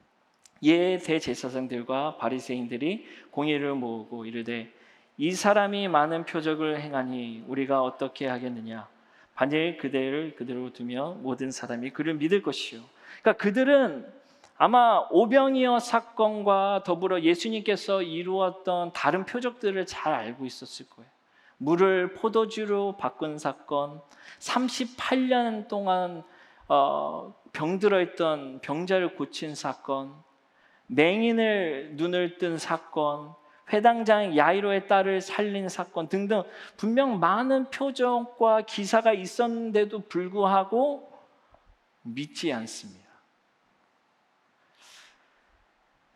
예 0.64 0.98
대제사장들과 0.98 2.16
바리새인들이 2.18 3.06
공의를 3.30 3.74
모으고 3.74 4.24
이르되 4.24 4.72
이 5.16 5.32
사람이 5.32 5.88
많은 5.88 6.24
표적을 6.24 6.80
행하니 6.80 7.44
우리가 7.46 7.82
어떻게 7.82 8.26
하겠느냐 8.26 8.88
반일 9.34 9.78
그대를 9.78 10.36
그대로 10.36 10.72
두며 10.72 11.16
모든 11.20 11.50
사람이 11.50 11.90
그를 11.90 12.14
믿을 12.14 12.42
것이요. 12.42 12.82
그러니까 13.20 13.42
그들은 13.42 14.06
아마 14.56 15.06
오병이어 15.10 15.80
사건과 15.80 16.82
더불어 16.84 17.20
예수님께서 17.20 18.02
이루었던 18.02 18.92
다른 18.92 19.24
표적들을 19.24 19.84
잘 19.86 20.14
알고 20.14 20.46
있었을 20.46 20.88
거예요. 20.88 21.10
물을 21.58 22.14
포도주로 22.14 22.96
바꾼 22.96 23.38
사건, 23.38 24.00
38년 24.38 25.68
동안 25.68 26.22
어, 26.68 27.34
병들어 27.52 28.00
있던 28.02 28.60
병자를 28.60 29.16
고친 29.16 29.54
사건, 29.54 30.14
맹인을 30.86 31.92
눈을 31.94 32.38
뜬 32.38 32.58
사건, 32.58 33.34
회당장 33.72 34.36
야이로의 34.36 34.86
딸을 34.88 35.20
살린 35.20 35.68
사건 35.68 36.08
등등 36.08 36.42
분명 36.76 37.18
많은 37.18 37.70
표적과 37.70 38.62
기사가 38.62 39.12
있었는데도 39.12 40.00
불구하고 40.08 41.10
믿지 42.02 42.52
않습니다. 42.52 43.03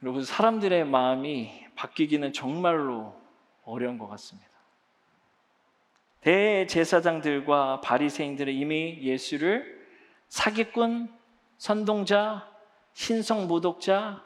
여러분 0.02 0.22
사람들의 0.22 0.84
마음이 0.84 1.50
바뀌기는 1.74 2.32
정말로 2.32 3.14
어려운 3.64 3.98
것 3.98 4.06
같습니다. 4.08 4.48
대제사장들과 6.20 7.80
바리새인들은 7.80 8.52
이미 8.52 8.98
예수를 9.00 9.86
사기꾼, 10.28 11.12
선동자, 11.56 12.48
신성 12.92 13.48
모독자, 13.48 14.22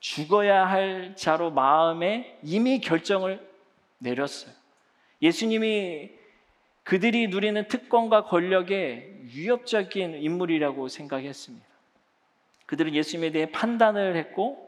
죽어야 0.00 0.66
할 0.66 1.14
자로 1.16 1.50
마음에 1.50 2.38
이미 2.42 2.80
결정을 2.80 3.46
내렸어요. 3.98 4.54
예수님이 5.20 6.12
그들이 6.82 7.28
누리는 7.28 7.68
특권과 7.68 8.24
권력의 8.24 9.20
위협적인 9.34 10.14
인물이라고 10.14 10.88
생각했습니다. 10.88 11.66
그들은 12.66 12.94
예수님에 12.94 13.32
대해 13.32 13.50
판단을 13.50 14.16
했고 14.16 14.63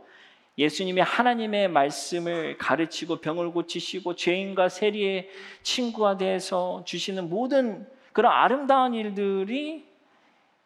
예수님이 0.59 1.03
하나님의 1.03 1.69
말씀을 1.69 2.57
가르치고 2.57 3.21
병을 3.21 3.51
고치시고 3.51 4.17
죄인과 4.17 4.69
세리의 4.71 5.29
친구가 5.63 6.17
돼서 6.17 6.83
주시는 6.87 7.29
모든 7.29 7.87
그런 8.13 8.33
아름다운 8.33 8.95
일들이 8.95 9.87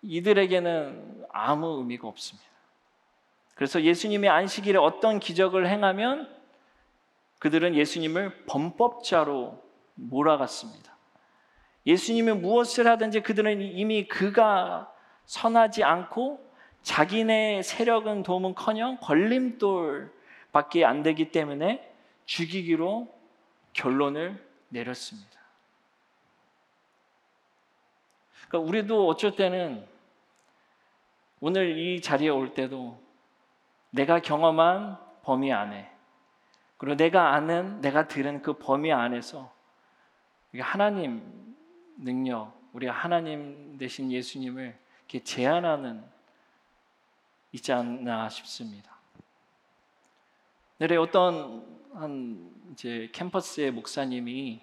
이들에게는 0.02 1.24
아무 1.30 1.78
의미가 1.78 2.06
없습니다. 2.06 2.48
그래서 3.54 3.82
예수님의 3.82 4.30
안식일에 4.30 4.78
어떤 4.78 5.18
기적을 5.18 5.68
행하면 5.68 6.28
그들은 7.40 7.74
예수님을 7.74 8.46
범법자로 8.46 9.62
몰아갔습니다. 9.94 10.96
예수님이 11.86 12.32
무엇을 12.32 12.86
하든지 12.86 13.20
그들은 13.20 13.60
이미 13.60 14.06
그가 14.06 14.92
선하지 15.24 15.82
않고 15.82 16.49
자기네 16.82 17.62
세력은 17.62 18.22
도움은커녕 18.22 18.98
걸림돌밖에 19.00 20.84
안 20.84 21.02
되기 21.02 21.30
때문에 21.30 21.92
죽이기로 22.26 23.12
결론을 23.72 24.44
내렸습니다. 24.68 25.40
그러니까 28.48 28.68
우리도 28.68 29.06
어쩔 29.08 29.36
때는 29.36 29.86
오늘 31.40 31.78
이 31.78 32.00
자리에 32.00 32.28
올 32.28 32.54
때도 32.54 33.00
내가 33.90 34.20
경험한 34.20 34.98
범위 35.22 35.52
안에 35.52 35.90
그리고 36.76 36.96
내가 36.96 37.34
아는 37.34 37.80
내가 37.80 38.08
들은 38.08 38.42
그 38.42 38.54
범위 38.54 38.92
안에서 38.92 39.52
하나님 40.58 41.56
능력, 41.98 42.52
우리가 42.72 42.92
하나님 42.92 43.76
대신 43.78 44.10
예수님을 44.10 44.76
이렇게 45.00 45.22
제안하는 45.22 46.02
있지 47.52 47.72
않나 47.72 48.28
싶습니다. 48.28 48.90
내래 50.78 50.96
어떤 50.96 51.80
한 51.92 52.50
이제 52.72 53.08
캠퍼스의 53.12 53.70
목사님이 53.72 54.60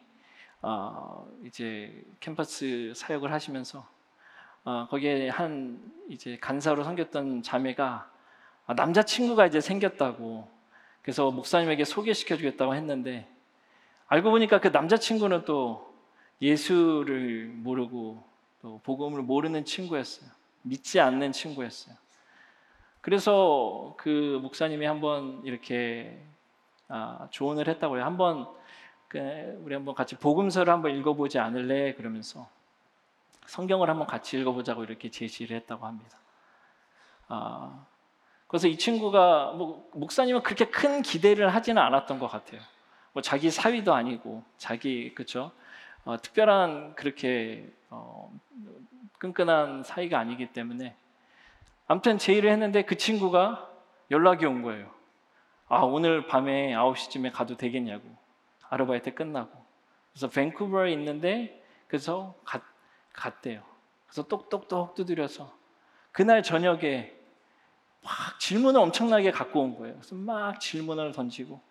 어, 0.62 1.28
이제 1.46 2.04
캠퍼스 2.20 2.94
사역을 2.96 3.32
하시면서 3.32 3.88
어, 4.64 4.88
거기에 4.90 5.30
한 5.30 5.80
이제 6.10 6.38
간사로 6.40 6.84
섬겼던 6.84 7.44
자매가 7.44 8.12
아, 8.66 8.76
남자 8.76 9.04
친구가 9.04 9.46
이제 9.46 9.62
생겼다고 9.62 10.50
그래서 11.02 11.32
목사님에게 11.32 11.86
소개시켜 11.86 12.36
주겠다고 12.36 12.76
했는데 12.76 13.30
알고 14.08 14.32
보니까 14.32 14.60
그 14.60 14.72
남자 14.72 14.98
친구는 14.98 15.46
또 15.46 15.94
예수를 16.42 17.48
모르고 17.54 18.24
또 18.62 18.82
복음을 18.84 19.22
모르는 19.22 19.66
친구였어요. 19.66 20.30
믿지 20.64 21.00
않는 21.00 21.32
친구였어요. 21.32 21.96
그래서 23.08 23.94
그 23.96 24.38
목사님이 24.42 24.86
한번 24.86 25.40
이렇게 25.46 26.22
아, 26.90 27.30
조언을 27.32 27.70
했다고 27.70 27.96
해요. 27.96 28.04
한번 28.04 28.50
그 29.08 29.18
우리 29.64 29.74
한번 29.76 29.96
같이 29.96 30.18
복음서를 30.18 30.74
한번 30.74 30.94
읽어보지 30.94 31.40
않을래? 31.40 31.94
그러면서 31.94 32.50
성경을 33.46 33.90
한번 33.90 34.08
같이 34.08 34.38
읽어보자고 34.38 34.84
이렇게 34.84 35.10
제시를 35.10 35.56
했다고 35.56 35.86
합니다. 35.86 36.18
아, 37.30 37.86
그래서 38.46 38.68
이 38.68 38.78
친구가 38.78 39.54
뭐 39.54 39.90
목사님은 39.94 40.44
그렇게 40.44 40.66
큰 40.66 41.02
기대를 41.02 41.56
하지는 41.56 41.82
않았던 41.82 42.20
것 42.20 42.28
같아요. 42.28 42.60
뭐 43.14 43.22
자기 43.22 43.50
사위도 43.50 43.94
아니고 43.94 44.44
자기 44.58 45.16
그렇죠. 45.16 45.54
어, 46.04 46.18
특별한 46.22 46.96
그렇게 46.96 47.72
어, 47.90 48.38
끈끈한 49.18 49.84
사이가 49.84 50.20
아니기 50.20 50.48
때문에 50.48 50.94
아무튼 51.88 52.18
제의를 52.18 52.52
했는데 52.52 52.84
그 52.84 52.98
친구가 52.98 53.70
연락이 54.12 54.46
온 54.46 54.62
거예요. 54.62 54.92
아, 55.68 55.80
오늘 55.80 56.28
밤에 56.28 56.74
9시쯤에 56.74 57.32
가도 57.32 57.58
되겠냐고. 57.58 58.04
아르바이트 58.70 59.14
끝나고. 59.14 59.66
그래서 60.12 60.30
밴쿠버에 60.30 60.92
있는데 60.94 61.64
그래서 61.88 62.36
갔, 62.44 62.62
갔대요. 63.14 63.64
그래서 64.06 64.24
똑똑똑 64.28 64.96
두드려서 64.96 65.54
그날 66.12 66.44
저녁에 66.44 67.14
막 68.04 68.40
질문을 68.40 68.80
엄청나게 68.80 69.32
갖고 69.32 69.62
온 69.62 69.78
거예요. 69.78 69.96
그래서 69.96 70.16
막 70.16 70.60
질문을 70.60 71.12
던지고 71.12 71.62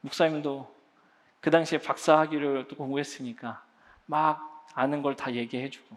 목사님도 0.00 0.74
그 1.40 1.50
당시에 1.50 1.78
박사 1.78 2.18
학위를 2.18 2.68
또 2.68 2.76
공부했으니까 2.76 3.62
막 4.06 4.66
아는 4.74 5.02
걸 5.02 5.16
다 5.16 5.32
얘기해주고 5.34 5.96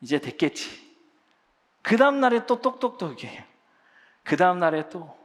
이제 0.00 0.18
됐겠지. 0.18 0.87
그 1.82 1.96
다음날에 1.96 2.46
또 2.46 2.60
똑똑똑이에요. 2.60 3.42
그 4.22 4.36
다음날에 4.36 4.88
또. 4.88 5.16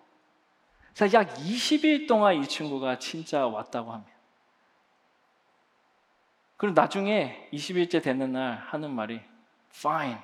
그래서 0.96 1.18
약 1.18 1.34
20일 1.36 2.08
동안 2.08 2.36
이 2.36 2.48
친구가 2.48 3.00
진짜 3.00 3.48
왔다고 3.48 3.92
합니다. 3.92 4.14
그리고 6.58 6.80
나중에 6.80 7.50
20일째 7.52 8.02
되는 8.02 8.32
날 8.32 8.58
하는 8.58 8.92
말이 8.92 9.22
Fine, 9.76 10.20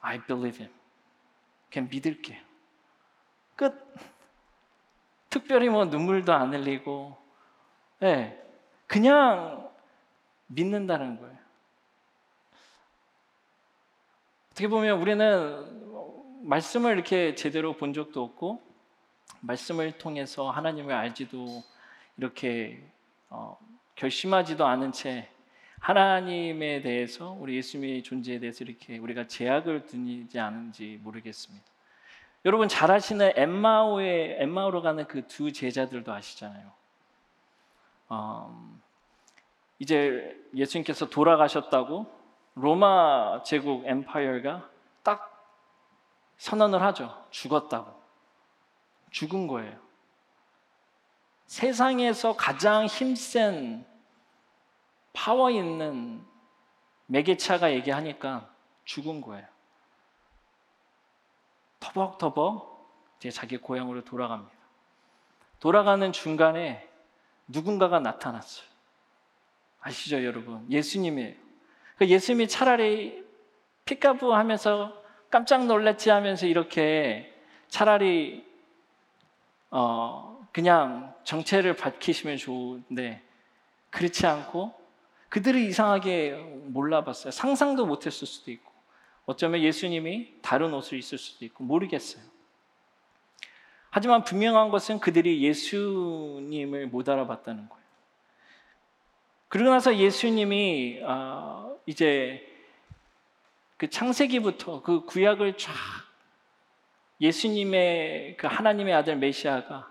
I 0.00 0.20
believe 0.26 0.58
him. 0.58 0.74
그냥 1.70 1.88
믿을게. 1.90 2.42
끝. 3.56 3.94
특별히 5.30 5.68
뭐 5.68 5.84
눈물도 5.84 6.32
안 6.32 6.52
흘리고, 6.52 7.16
예, 8.02 8.06
네, 8.06 8.42
그냥 8.86 9.70
믿는다는 10.46 11.20
거예요. 11.20 11.37
어떻게 14.58 14.66
보면 14.66 15.00
우리는 15.00 16.42
말씀을 16.42 16.94
이렇게 16.94 17.36
제대로 17.36 17.74
본 17.74 17.92
적도 17.92 18.24
없고 18.24 18.60
말씀을 19.38 19.92
통해서 19.98 20.50
하나님을 20.50 20.92
알지도 20.92 21.62
이렇게 22.16 22.82
어, 23.30 23.56
결심하지도 23.94 24.66
않은 24.66 24.90
채 24.90 25.28
하나님에 25.78 26.80
대해서 26.80 27.36
우리 27.38 27.54
예수님의 27.54 28.02
존재에 28.02 28.40
대해서 28.40 28.64
이렇게 28.64 28.98
우리가 28.98 29.28
제약을 29.28 29.86
두지 29.86 30.40
않은지 30.40 30.98
모르겠습니다. 31.04 31.64
여러분 32.44 32.66
잘 32.66 32.90
아시는 32.90 33.34
엠마오의 33.36 34.38
엠마오로 34.40 34.82
가는 34.82 35.06
그 35.06 35.28
두 35.28 35.52
제자들도 35.52 36.12
아시잖아요. 36.12 36.72
어, 38.08 38.76
이제 39.78 40.36
예수님께서 40.52 41.08
돌아가셨다고 41.10 42.17
로마 42.60 43.42
제국 43.44 43.86
엠파이어가 43.86 44.68
딱 45.02 45.56
선언을 46.38 46.82
하죠. 46.82 47.26
죽었다고. 47.30 47.98
죽은 49.10 49.46
거예요. 49.46 49.78
세상에서 51.46 52.36
가장 52.36 52.86
힘센 52.86 53.86
파워 55.12 55.50
있는 55.50 56.24
매개차가 57.06 57.72
얘기하니까 57.72 58.50
죽은 58.84 59.20
거예요. 59.20 59.46
터벅터벅 61.80 63.16
이제 63.18 63.30
자기 63.30 63.56
고향으로 63.56 64.04
돌아갑니다. 64.04 64.52
돌아가는 65.60 66.12
중간에 66.12 66.88
누군가가 67.46 67.98
나타났어요. 67.98 68.68
아시죠, 69.80 70.24
여러분? 70.24 70.70
예수님이에요. 70.70 71.47
그 71.98 72.06
예수님이 72.06 72.46
차라리 72.48 73.24
피카부 73.84 74.34
하면서 74.34 75.02
깜짝 75.30 75.66
놀랐지 75.66 76.10
하면서 76.10 76.46
이렇게 76.46 77.34
차라리 77.68 78.46
어 79.70 80.46
그냥 80.52 81.14
정체를 81.24 81.76
밝히시면 81.76 82.36
좋은데 82.36 83.22
그렇지 83.90 84.26
않고 84.26 84.72
그들이 85.28 85.66
이상하게 85.66 86.32
몰라봤어요. 86.66 87.32
상상도 87.32 87.84
못했을 87.84 88.26
수도 88.26 88.50
있고 88.50 88.72
어쩌면 89.26 89.60
예수님이 89.60 90.40
다른 90.40 90.72
옷을 90.72 90.98
입을 90.98 91.18
수도 91.18 91.44
있고 91.44 91.64
모르겠어요. 91.64 92.22
하지만 93.90 94.22
분명한 94.22 94.70
것은 94.70 95.00
그들이 95.00 95.42
예수님을 95.42 96.86
못 96.86 97.08
알아봤다는 97.08 97.68
거예요. 97.68 97.84
그러고 99.48 99.70
나서 99.70 99.96
예수님이 99.96 101.00
어, 101.02 101.67
이제 101.88 102.46
그 103.78 103.88
창세기부터 103.88 104.82
그 104.82 105.06
구약을 105.06 105.56
쫙 105.56 105.72
예수님의 107.18 108.36
그 108.36 108.46
하나님의 108.46 108.92
아들 108.92 109.16
메시아가 109.16 109.90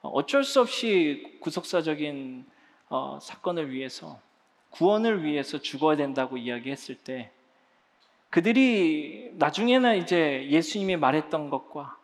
어쩔 0.00 0.44
수 0.44 0.60
없이 0.60 1.38
구속사적인 1.40 2.46
어, 2.88 3.18
사건을 3.20 3.72
위해서 3.72 4.20
구원을 4.70 5.24
위해서 5.24 5.58
죽어야 5.58 5.96
된다고 5.96 6.36
이야기했을 6.36 6.94
때 6.94 7.32
그들이 8.30 9.32
나중에는 9.34 9.96
이제 9.96 10.46
예수님이 10.48 10.98
말했던 10.98 11.50
것과 11.50 11.98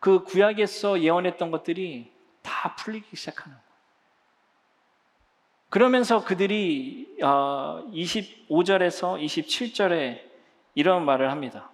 그 0.00 0.24
구약에서 0.24 1.02
예언했던 1.02 1.50
것들이 1.50 2.10
다 2.40 2.74
풀리기 2.76 3.14
시작하는 3.14 3.58
거예요. 3.58 3.73
그러면서 5.74 6.22
그들이 6.22 7.16
25절에서 7.18 9.04
어, 9.04 9.16
27절에 9.16 10.20
이런 10.76 11.04
말을 11.04 11.32
합니다. 11.32 11.72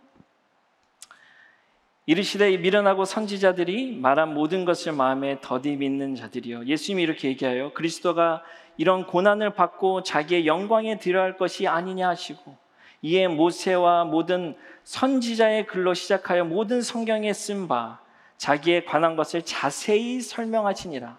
이르시되 2.06 2.56
미련하고 2.56 3.04
선지자들이 3.04 3.96
말한 3.96 4.32
모든 4.32 4.64
것을 4.64 4.92
마음에 4.92 5.38
더디 5.42 5.76
믿는 5.76 6.14
자들이요. 6.14 6.64
예수님이 6.64 7.02
이렇게 7.02 7.28
얘기하여 7.28 7.74
그리스도가 7.74 8.42
이런 8.78 9.06
고난을 9.06 9.52
받고 9.52 10.02
자기의 10.02 10.46
영광에 10.46 10.96
들어갈 10.96 11.36
것이 11.36 11.68
아니냐 11.68 12.08
하시고 12.08 12.56
이에 13.02 13.28
모세와 13.28 14.04
모든 14.04 14.56
선지자의 14.84 15.66
글로 15.66 15.92
시작하여 15.92 16.44
모든 16.44 16.80
성경에 16.80 17.34
쓴 17.34 17.68
바 17.68 18.00
자기에 18.38 18.84
관한 18.84 19.14
것을 19.16 19.42
자세히 19.42 20.22
설명하시니라. 20.22 21.18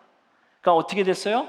그러니까 0.61 0.75
어떻게 0.75 1.03
됐어요? 1.03 1.47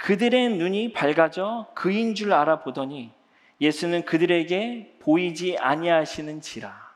그들의 0.00 0.50
눈이 0.56 0.92
밝아져 0.94 1.66
그인 1.74 2.14
줄 2.14 2.32
알아보더니 2.32 3.12
예수는 3.60 4.06
그들에게 4.06 4.96
보이지 5.00 5.58
아니하시는지라. 5.58 6.90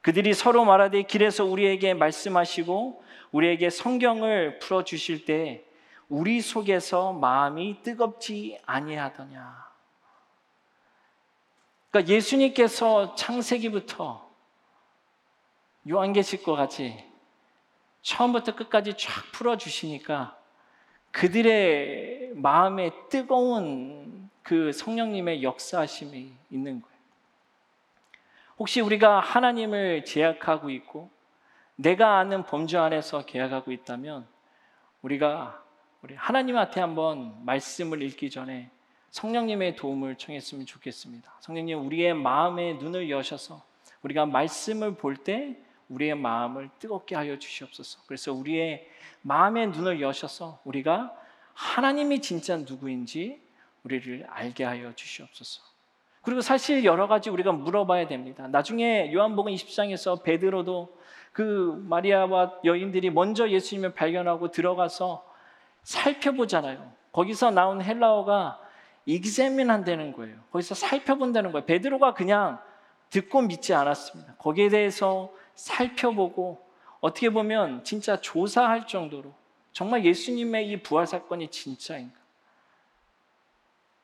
그들이 0.00 0.32
서로 0.32 0.64
말하되 0.64 1.02
길에서 1.02 1.44
우리에게 1.44 1.94
말씀하시고 1.94 3.02
우리에게 3.32 3.68
성경을 3.68 4.60
풀어 4.60 4.84
주실 4.84 5.24
때 5.24 5.64
우리 6.08 6.40
속에서 6.40 7.12
마음이 7.12 7.82
뜨겁지 7.82 8.60
아니하더냐. 8.64 9.64
그러니까 11.90 12.12
예수님께서 12.12 13.16
창세기부터 13.16 14.30
요한계시과 15.88 16.54
같이 16.54 17.04
처음부터 18.02 18.54
끝까지 18.54 18.94
쫙 18.96 19.32
풀어 19.32 19.56
주시니까 19.56 20.43
그들의 21.14 22.32
마음에 22.34 22.90
뜨거운 23.08 24.28
그 24.42 24.72
성령님의 24.72 25.44
역사하심이 25.44 26.32
있는 26.50 26.82
거예요. 26.82 26.94
혹시 28.58 28.80
우리가 28.80 29.20
하나님을 29.20 30.04
제약하고 30.04 30.70
있고 30.70 31.08
내가 31.76 32.18
아는 32.18 32.44
범주 32.44 32.80
안에서 32.80 33.24
계약하고 33.26 33.70
있다면 33.70 34.26
우리가 35.02 35.62
우리 36.02 36.16
하나님한테 36.16 36.80
한번 36.80 37.44
말씀을 37.44 38.02
읽기 38.02 38.28
전에 38.28 38.68
성령님의 39.10 39.76
도움을 39.76 40.16
청했으면 40.16 40.66
좋겠습니다. 40.66 41.32
성령님 41.38 41.86
우리의 41.86 42.14
마음의 42.14 42.78
눈을 42.78 43.08
여셔서 43.08 43.62
우리가 44.02 44.26
말씀을 44.26 44.96
볼 44.96 45.16
때 45.18 45.56
우리의 45.88 46.14
마음을 46.14 46.70
뜨겁게 46.78 47.14
하여 47.14 47.38
주시옵소서. 47.38 48.00
그래서 48.06 48.32
우리의 48.32 48.88
마음의 49.22 49.68
눈을 49.68 50.00
여셔서 50.00 50.60
우리가 50.64 51.14
하나님이 51.54 52.20
진짜 52.20 52.56
누구인지 52.56 53.40
우리를 53.84 54.26
알게 54.28 54.64
하여 54.64 54.94
주시옵소서. 54.94 55.62
그리고 56.22 56.40
사실 56.40 56.84
여러 56.84 57.06
가지 57.06 57.28
우리가 57.30 57.52
물어봐야 57.52 58.06
됩니다. 58.06 58.48
나중에 58.48 59.12
요한복음 59.12 59.52
20장에서 59.52 60.22
베드로도 60.22 60.98
그 61.32 61.82
마리아와 61.86 62.60
여인들이 62.64 63.10
먼저 63.10 63.48
예수님을 63.50 63.92
발견하고 63.94 64.50
들어가서 64.50 65.24
살펴보잖아요. 65.82 66.92
거기서 67.12 67.50
나온 67.50 67.82
헬라어가 67.82 68.60
익세민 69.06 69.70
한다는 69.70 70.12
거예요. 70.12 70.36
거기서 70.50 70.74
살펴본다는 70.74 71.52
거예요. 71.52 71.66
베드로가 71.66 72.14
그냥 72.14 72.58
듣고 73.10 73.42
믿지 73.42 73.74
않았습니다. 73.74 74.36
거기에 74.36 74.70
대해서 74.70 75.30
살펴보고 75.54 76.64
어떻게 77.00 77.30
보면 77.30 77.84
진짜 77.84 78.20
조사할 78.20 78.86
정도로 78.86 79.34
정말 79.72 80.04
예수님의 80.04 80.70
이 80.70 80.82
부활 80.82 81.06
사건이 81.06 81.48
진짜인가? 81.48 82.18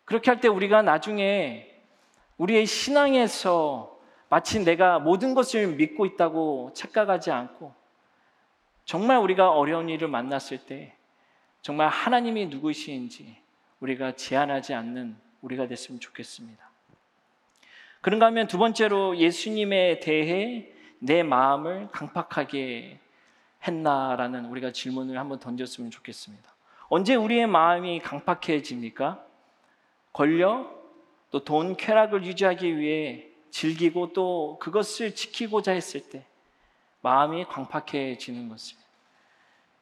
그렇게 0.05 0.31
할 0.31 0.41
때 0.41 0.49
우리가 0.49 0.83
나중에 0.83 1.71
우리의 2.37 2.67
신앙에서 2.67 3.99
마치 4.29 4.65
내가 4.65 4.99
모든 4.99 5.35
것을 5.35 5.69
믿고 5.69 6.07
있다고 6.07 6.73
착각하지 6.75 7.31
않고 7.31 7.75
정말 8.85 9.19
우리가 9.19 9.53
어려운 9.53 9.89
일을 9.89 10.09
만났을 10.09 10.59
때 10.59 10.95
정말 11.63 11.89
하나님이 11.89 12.47
누구신지 12.47 13.37
우리가 13.81 14.17
제한하지 14.17 14.75
않는 14.75 15.17
우리가 15.43 15.69
됐으면 15.69 16.01
좋겠습니다. 16.01 16.69
그런가 18.01 18.27
하면 18.27 18.47
두 18.47 18.59
번째로 18.59 19.17
예수님에 19.17 20.01
대해 20.01 20.73
내 21.01 21.23
마음을 21.23 21.89
강팍하게 21.91 22.99
했나라는 23.67 24.45
우리가 24.47 24.73
질문을 24.73 25.19
한번 25.19 25.41
던졌으면 25.41 25.91
좋겠습니다. 25.91 26.49
언제 26.89 27.15
우리의 27.15 27.47
마음이 27.47 28.01
강팍해집니까? 28.01 29.25
권력, 30.13 30.81
또 31.31 31.45
돈, 31.45 31.77
쾌락을 31.77 32.25
유지하기 32.25 32.77
위해 32.77 33.27
즐기고 33.51 34.13
또 34.13 34.59
그것을 34.61 35.15
지키고자 35.15 35.73
했을 35.73 36.01
때 36.09 36.25
마음이 37.01 37.45
광팍해지는 37.47 38.49
것입니다. 38.49 38.89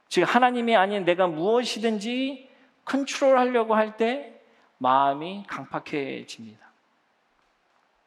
즉 0.09 0.23
하나님이 0.23 0.77
아닌 0.77 1.05
내가 1.05 1.27
무엇이든지 1.27 2.49
컨트롤 2.85 3.39
하려고 3.39 3.75
할 3.75 3.97
때 3.97 4.35
마음이 4.79 5.45
강팍해집니다. 5.47 6.67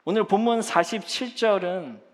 오늘 0.06 0.24
본문 0.26 0.62
47절은 0.62 2.11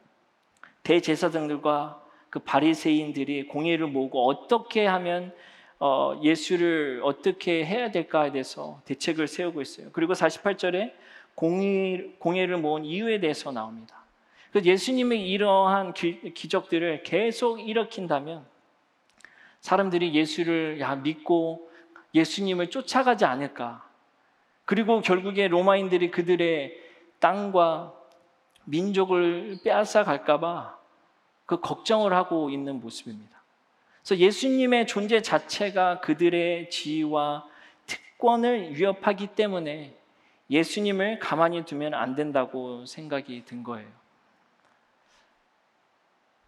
대제사장들과 0.87 2.01
그 2.29 2.39
바리새인들이 2.39 3.47
공예를 3.47 3.87
모으고 3.87 4.25
어떻게 4.25 4.85
하면 4.85 5.33
어, 5.79 6.17
예수를 6.23 7.01
어떻게 7.03 7.65
해야 7.65 7.91
될까에 7.91 8.31
대해서 8.31 8.81
대책을 8.85 9.27
세우고 9.27 9.61
있어요. 9.61 9.89
그리고 9.91 10.13
48절에 10.13 10.93
공예, 11.35 12.13
공예를 12.19 12.57
모은 12.57 12.85
이유에 12.85 13.19
대해서 13.19 13.51
나옵니다. 13.51 13.97
그 14.53 14.61
예수님의 14.61 15.29
이러한 15.29 15.93
기, 15.93 16.33
기적들을 16.33 17.03
계속 17.03 17.59
일으킨다면 17.59 18.45
사람들이 19.59 20.13
예수를 20.13 20.79
야, 20.79 20.95
믿고 20.95 21.69
예수님을 22.15 22.69
쫓아가지 22.69 23.25
않을까. 23.25 23.85
그리고 24.63 25.01
결국에 25.01 25.49
로마인들이 25.49 26.11
그들의 26.11 26.73
땅과 27.19 27.93
민족을 28.63 29.59
빼앗아 29.63 30.03
갈까봐 30.03 30.76
그 31.47 31.59
걱정을 31.61 32.13
하고 32.13 32.51
있는 32.51 32.79
모습입니다. 32.79 33.41
그래서 34.03 34.21
예수님의 34.21 34.85
존재 34.85 35.21
자체가 35.21 36.01
그들의 36.01 36.69
지위와 36.69 37.47
특권을 37.87 38.75
위협하기 38.77 39.27
때문에 39.27 39.95
예수님을 40.49 41.19
가만히 41.19 41.65
두면 41.65 41.93
안 41.93 42.15
된다고 42.15 42.85
생각이 42.85 43.45
든 43.45 43.63
거예요. 43.63 43.87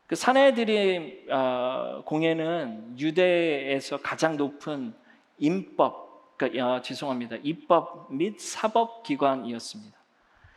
그 0.06 0.16
사내들의 0.16 1.28
어, 1.30 2.02
공예는 2.06 3.00
유대에서 3.00 4.02
가장 4.02 4.38
높은 4.38 4.94
임법, 5.38 6.38
그러니까, 6.38 6.76
어, 6.76 6.82
죄송합니다. 6.82 7.38
입법 7.44 8.12
및 8.14 8.40
사법 8.40 9.04
기관이었습니다. 9.04 9.98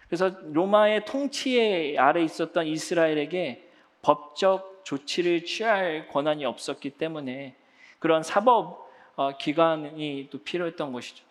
그래서 0.09 0.31
로마의 0.43 1.05
통치 1.05 1.97
아래 1.99 2.25
있었던 2.25 2.67
이스라엘에게 2.67 3.72
법적 4.03 4.83
조치를 4.85 5.45
취할 5.45 6.09
권한이 6.09 6.45
없었기 6.45 6.91
때문에 6.91 7.55
그런 7.99 8.23
사법 8.23 8.91
어, 9.15 9.37
기관이 9.37 10.29
또 10.31 10.39
필요했던 10.39 10.93
것이죠. 10.93 11.25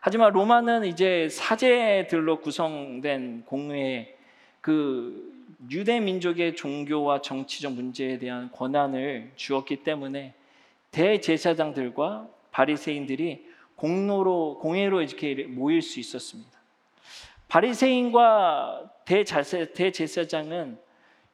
하지만 0.00 0.32
로마는 0.32 0.84
이제 0.84 1.28
사제들로 1.28 2.40
구성된 2.40 3.44
공회에 3.46 4.16
그 4.60 5.40
유대 5.70 6.00
민족의 6.00 6.56
종교와 6.56 7.20
정치적 7.20 7.72
문제에 7.72 8.18
대한 8.18 8.50
권한을 8.52 9.32
주었기 9.36 9.82
때문에 9.82 10.34
대제사장들과 10.90 12.28
바리새인들이 12.50 13.46
공로로 13.76 14.58
공회로 14.58 15.02
이렇게 15.02 15.34
모일 15.44 15.82
수 15.82 16.00
있었습니다. 16.00 16.50
바리새인과 17.48 18.90
대제사장은 19.04 20.78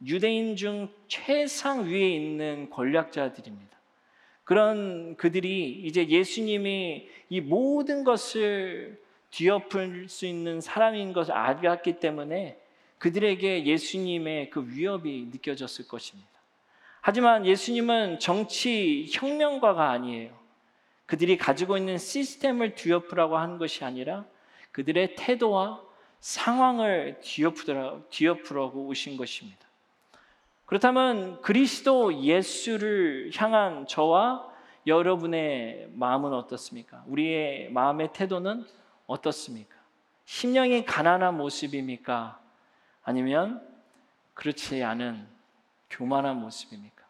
유대인 0.04 0.56
중 0.56 0.92
최상 1.08 1.86
위에 1.86 2.10
있는 2.10 2.68
권력자들입니다. 2.70 3.76
그런 4.44 5.16
그들이 5.16 5.82
이제 5.84 6.06
예수님이 6.06 7.08
이 7.28 7.40
모든 7.40 8.04
것을 8.04 9.00
뒤엎을 9.30 10.08
수 10.08 10.26
있는 10.26 10.60
사람인 10.60 11.12
것을 11.12 11.32
알았기 11.32 11.98
때문에 11.98 12.58
그들에게 12.98 13.66
예수님의 13.66 14.50
그 14.50 14.68
위협이 14.68 15.28
느껴졌을 15.32 15.88
것입니다. 15.88 16.28
하지만 17.00 17.44
예수님은 17.44 18.18
정치 18.18 19.06
혁명가가 19.10 19.90
아니에요. 19.90 20.36
그들이 21.06 21.36
가지고 21.36 21.76
있는 21.76 21.98
시스템을 21.98 22.74
뒤엎으라고 22.74 23.36
하는 23.36 23.58
것이 23.58 23.84
아니라 23.84 24.24
그들의 24.72 25.14
태도와 25.16 25.82
상황을 26.20 27.20
뒤엎으라고 28.10 28.86
오신 28.86 29.16
것입니다. 29.16 29.65
그렇다면 30.66 31.40
그리스도 31.42 32.22
예수를 32.22 33.30
향한 33.36 33.86
저와 33.86 34.46
여러분의 34.86 35.90
마음은 35.94 36.32
어떻습니까? 36.32 37.04
우리의 37.06 37.70
마음의 37.70 38.12
태도는 38.12 38.66
어떻습니까? 39.06 39.76
심령이 40.24 40.84
가난한 40.84 41.36
모습입니까? 41.36 42.40
아니면 43.04 43.66
그렇지 44.34 44.82
않은 44.82 45.26
교만한 45.88 46.36
모습입니까? 46.40 47.04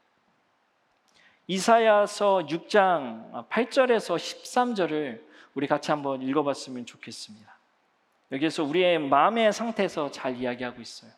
이사야서 1.46 2.46
6장 2.48 3.48
8절에서 3.48 4.16
13절을 4.16 5.24
우리 5.54 5.66
같이 5.66 5.90
한번 5.90 6.20
읽어봤으면 6.20 6.84
좋겠습니다. 6.84 7.56
여기에서 8.32 8.64
우리의 8.64 8.98
마음의 8.98 9.52
상태에서 9.52 10.10
잘 10.10 10.36
이야기하고 10.36 10.82
있어요. 10.82 11.10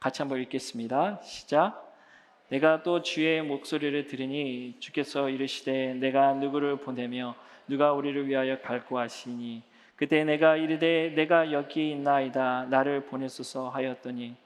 같이 0.00 0.22
한번 0.22 0.40
읽겠습니다. 0.42 1.20
시작. 1.22 1.92
내가 2.50 2.84
또 2.84 3.02
주의 3.02 3.42
목소리를 3.42 4.06
들으니 4.06 4.76
주께서 4.78 5.28
이르시되 5.28 5.94
내가 5.94 6.34
누구를 6.34 6.76
보내며 6.76 7.34
누가 7.66 7.92
우리를 7.92 8.28
위하여 8.28 8.60
갈고 8.60 8.98
하시니 8.98 9.62
그때 9.96 10.22
내가 10.22 10.54
이르되 10.54 11.12
내가 11.16 11.50
여기 11.50 11.90
있나이다 11.90 12.66
나를 12.70 13.06
보내소서 13.06 13.70
하였더니 13.70 14.36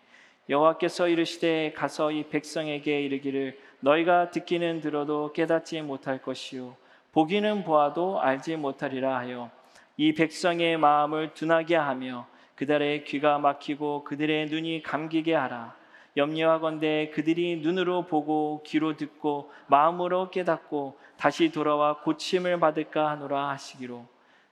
여호와께서 0.49 1.09
이르시되 1.09 1.75
가서 1.77 2.11
이 2.13 2.25
백성에게 2.31 3.03
이르기를 3.03 3.59
너희가 3.81 4.31
듣기는 4.31 4.81
들어도 4.81 5.35
깨닫지 5.35 5.83
못할 5.83 6.23
것이요 6.23 6.75
보기는 7.13 7.63
보아도 7.63 8.21
알지 8.23 8.57
못하리라 8.57 9.19
하여 9.19 9.51
이 9.99 10.15
백성의 10.15 10.79
마음을 10.79 11.35
둔하게 11.35 11.77
하며 11.77 12.27
그들의 12.57 13.05
귀가 13.05 13.39
막히고 13.39 14.05
그들의 14.05 14.47
눈이 14.47 14.83
감기게 14.83 15.35
하라. 15.35 15.75
염려하건대 16.17 17.11
그들이 17.15 17.57
눈으로 17.57 18.07
보고 18.07 18.63
귀로 18.67 18.97
듣고 18.97 19.51
마음으로 19.67 20.31
깨닫고 20.31 20.99
다시 21.17 21.51
돌아와 21.51 22.01
고침을 22.01 22.61
받을까 22.61 23.11
하노라 23.11 23.49
하시기로 23.51 24.05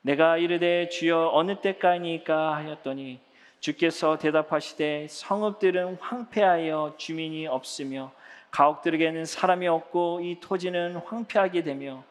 내가 0.02 0.38
이르되 0.38 0.88
주여 0.88 1.30
어느 1.34 1.60
때까지니까 1.60 2.56
하였더니 2.56 3.20
주께서 3.60 4.16
대답하시되 4.16 5.08
성읍들은 5.10 5.98
황폐하여 6.00 6.94
주민이 6.96 7.46
없으며 7.46 8.12
가옥들에게는 8.50 9.26
사람이 9.26 9.68
없고 9.68 10.20
이 10.22 10.40
토지는 10.40 10.96
황폐하게 10.96 11.62
되며 11.62 12.02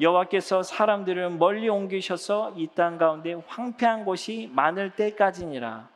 여호와께서 0.00 0.62
사람들을 0.62 1.30
멀리 1.30 1.68
옮기셔서 1.68 2.54
이 2.56 2.68
땅 2.74 2.98
가운데 2.98 3.34
황폐한 3.46 4.04
곳이 4.04 4.50
많을 4.52 4.90
때까지니라. 4.90 5.88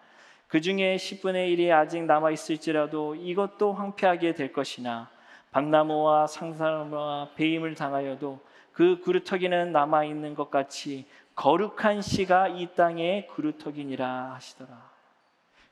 그 0.48 0.60
중에 0.60 0.96
10분의 0.96 1.56
1이 1.56 1.70
아직 1.70 2.02
남아 2.04 2.30
있을지라도 2.30 3.14
이것도 3.14 3.72
황폐하게 3.74 4.34
될 4.34 4.52
것이나 4.52 5.08
밤나무와 5.52 6.26
상사나무와 6.26 7.30
배임을 7.36 7.74
당하여도 7.74 8.40
그 8.72 9.00
그루터기는 9.00 9.72
남아 9.72 10.04
있는 10.04 10.34
것 10.34 10.50
같이 10.50 11.06
거룩한 11.34 12.02
씨가 12.02 12.48
이 12.48 12.68
땅의 12.74 13.28
그루터기니라 13.28 14.32
하시더라. 14.34 14.90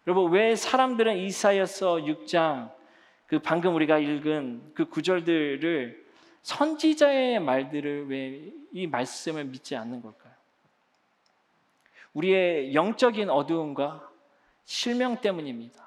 여러분 0.07 0.31
왜 0.33 0.55
사람들은 0.55 1.17
이사야서 1.17 1.97
6장 1.97 2.71
그 3.27 3.39
방금 3.41 3.75
우리가 3.75 3.99
읽은 3.99 4.73
그 4.75 4.87
구절들을 4.89 6.08
선지자의 6.43 7.41
말들을 7.41 8.09
왜 8.09 8.59
이 8.73 8.87
말씀을 8.87 9.45
믿지 9.45 9.77
않는 9.77 10.03
걸까요? 10.03 10.33
우리의 12.13 12.75
영적인 12.75 13.31
어두움과 13.31 14.09
실명 14.65 15.21
때문입니다. 15.21 15.87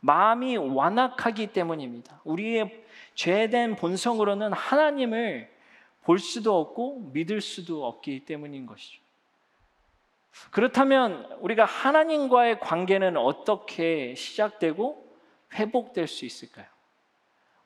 마음이 0.00 0.56
완악하기 0.56 1.48
때문입니다. 1.48 2.20
우리의 2.24 2.84
죄된 3.14 3.76
본성으로는 3.76 4.52
하나님을 4.52 5.50
볼 6.02 6.18
수도 6.18 6.60
없고 6.60 7.10
믿을 7.12 7.40
수도 7.40 7.86
없기 7.86 8.24
때문인 8.24 8.66
것이죠. 8.66 9.02
그렇다면 10.50 11.38
우리가 11.40 11.64
하나님과의 11.64 12.60
관계는 12.60 13.16
어떻게 13.16 14.14
시작되고 14.14 15.16
회복될 15.54 16.06
수 16.06 16.24
있을까요? 16.24 16.66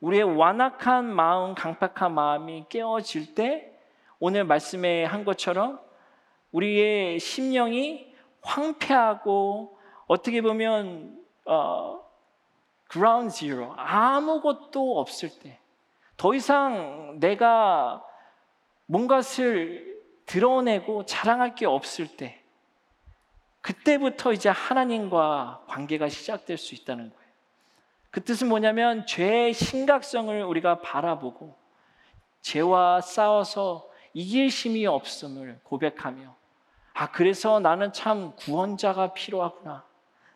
우리의 0.01 0.23
완악한 0.23 1.05
마음, 1.05 1.55
강팍한 1.55 2.13
마음이 2.13 2.65
깨어질 2.69 3.33
때 3.33 3.71
오늘 4.19 4.43
말씀에 4.43 5.05
한 5.05 5.23
것처럼 5.23 5.79
우리의 6.51 7.19
심령이 7.19 8.13
황폐하고 8.41 9.77
어떻게 10.07 10.41
보면 10.41 11.17
어, 11.45 12.01
ground 12.91 13.33
zero 13.33 13.73
아무것도 13.77 14.99
없을 14.99 15.29
때 15.39 15.61
더 16.21 16.35
이상 16.35 17.17
내가 17.19 18.05
뭔가를 18.85 19.99
드러내고 20.27 21.07
자랑할 21.07 21.55
게 21.55 21.65
없을 21.65 22.15
때 22.15 22.43
그때부터 23.61 24.31
이제 24.31 24.47
하나님과 24.47 25.63
관계가 25.65 26.09
시작될 26.09 26.59
수 26.59 26.75
있다는 26.75 27.09
거예요. 27.09 27.20
그 28.11 28.21
뜻은 28.23 28.49
뭐냐면 28.49 29.05
죄의 29.05 29.53
심각성을 29.53 30.43
우리가 30.43 30.81
바라보고 30.81 31.55
죄와 32.41 33.01
싸워서 33.01 33.89
이길 34.13 34.49
힘이 34.49 34.85
없음을 34.85 35.61
고백하며 35.63 36.35
아 36.93 37.11
그래서 37.11 37.59
나는 37.59 37.93
참 37.93 38.35
구원자가 38.35 39.13
필요하구나. 39.13 39.85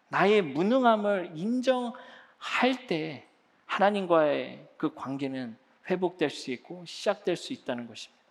나의 0.08 0.42
무능함을 0.42 1.32
인정할 1.36 2.88
때 2.88 3.28
하나님과의 3.66 4.66
그 4.78 4.94
관계는 4.94 5.58
회복될 5.90 6.30
수 6.30 6.52
있고 6.52 6.86
시작될 6.86 7.36
수 7.36 7.52
있다는 7.52 7.88
것입니다. 7.88 8.24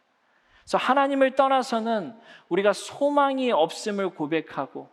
그래서 0.62 0.78
하나님을 0.78 1.34
떠나서는 1.34 2.18
우리가 2.48 2.72
소망이 2.72 3.52
없음을 3.52 4.10
고백하고 4.10 4.88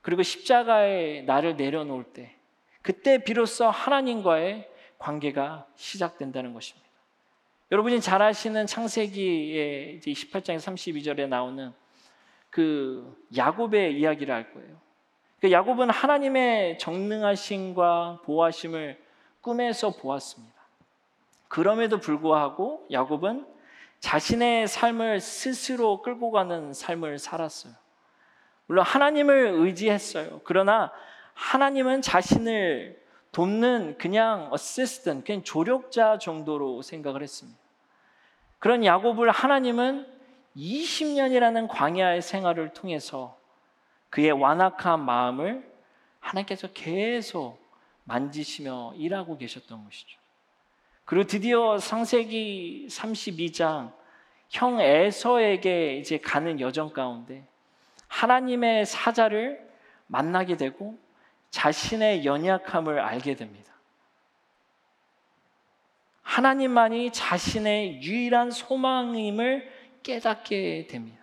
그리고 0.00 0.22
십자가에 0.22 1.22
나를 1.22 1.56
내려놓을 1.56 2.04
때 2.04 2.37
그때 2.88 3.22
비로소 3.22 3.66
하나님과의 3.66 4.66
관계가 4.96 5.66
시작된다는 5.76 6.54
것입니다. 6.54 6.88
여러분이 7.70 8.00
잘 8.00 8.22
아시는 8.22 8.66
창세기의 8.66 10.00
18장의 10.00 10.56
32절에 10.56 11.28
나오는 11.28 11.74
그 12.48 13.14
야곱의 13.36 14.00
이야기를 14.00 14.34
알 14.34 14.54
거예요. 14.54 14.80
그 15.38 15.52
야곱은 15.52 15.90
하나님의 15.90 16.78
정능하심과 16.78 18.22
보호하심을 18.24 18.98
꿈에서 19.42 19.90
보았습니다. 19.90 20.56
그럼에도 21.48 22.00
불구하고 22.00 22.86
야곱은 22.90 23.46
자신의 24.00 24.66
삶을 24.66 25.20
스스로 25.20 26.00
끌고 26.00 26.30
가는 26.30 26.72
삶을 26.72 27.18
살았어요. 27.18 27.74
물론 28.64 28.82
하나님을 28.86 29.48
의지했어요. 29.56 30.40
그러나 30.44 30.90
하나님은 31.38 32.02
자신을 32.02 33.00
돕는 33.30 33.96
그냥 33.96 34.48
어시스턴, 34.50 35.22
그냥 35.22 35.44
조력자 35.44 36.18
정도로 36.18 36.82
생각을 36.82 37.22
했습니다. 37.22 37.58
그런 38.58 38.84
야곱을 38.84 39.30
하나님은 39.30 40.04
20년이라는 40.56 41.68
광야의 41.68 42.22
생활을 42.22 42.72
통해서 42.74 43.38
그의 44.10 44.32
완악한 44.32 45.04
마음을 45.04 45.64
하나님께서 46.18 46.68
계속 46.74 47.58
만지시며 48.02 48.94
일하고 48.96 49.38
계셨던 49.38 49.84
것이죠. 49.84 50.18
그리고 51.04 51.24
드디어 51.28 51.78
상세기 51.78 52.88
32장 52.90 53.92
형 54.48 54.80
에서에게 54.80 55.98
이제 55.98 56.18
가는 56.18 56.58
여정 56.58 56.92
가운데 56.92 57.46
하나님의 58.08 58.86
사자를 58.86 59.64
만나게 60.08 60.56
되고 60.56 60.98
자신의 61.50 62.24
연약함을 62.24 62.98
알게 63.00 63.34
됩니다. 63.36 63.72
하나님만이 66.22 67.12
자신의 67.12 68.02
유일한 68.02 68.50
소망임을 68.50 69.70
깨닫게 70.02 70.86
됩니다. 70.88 71.18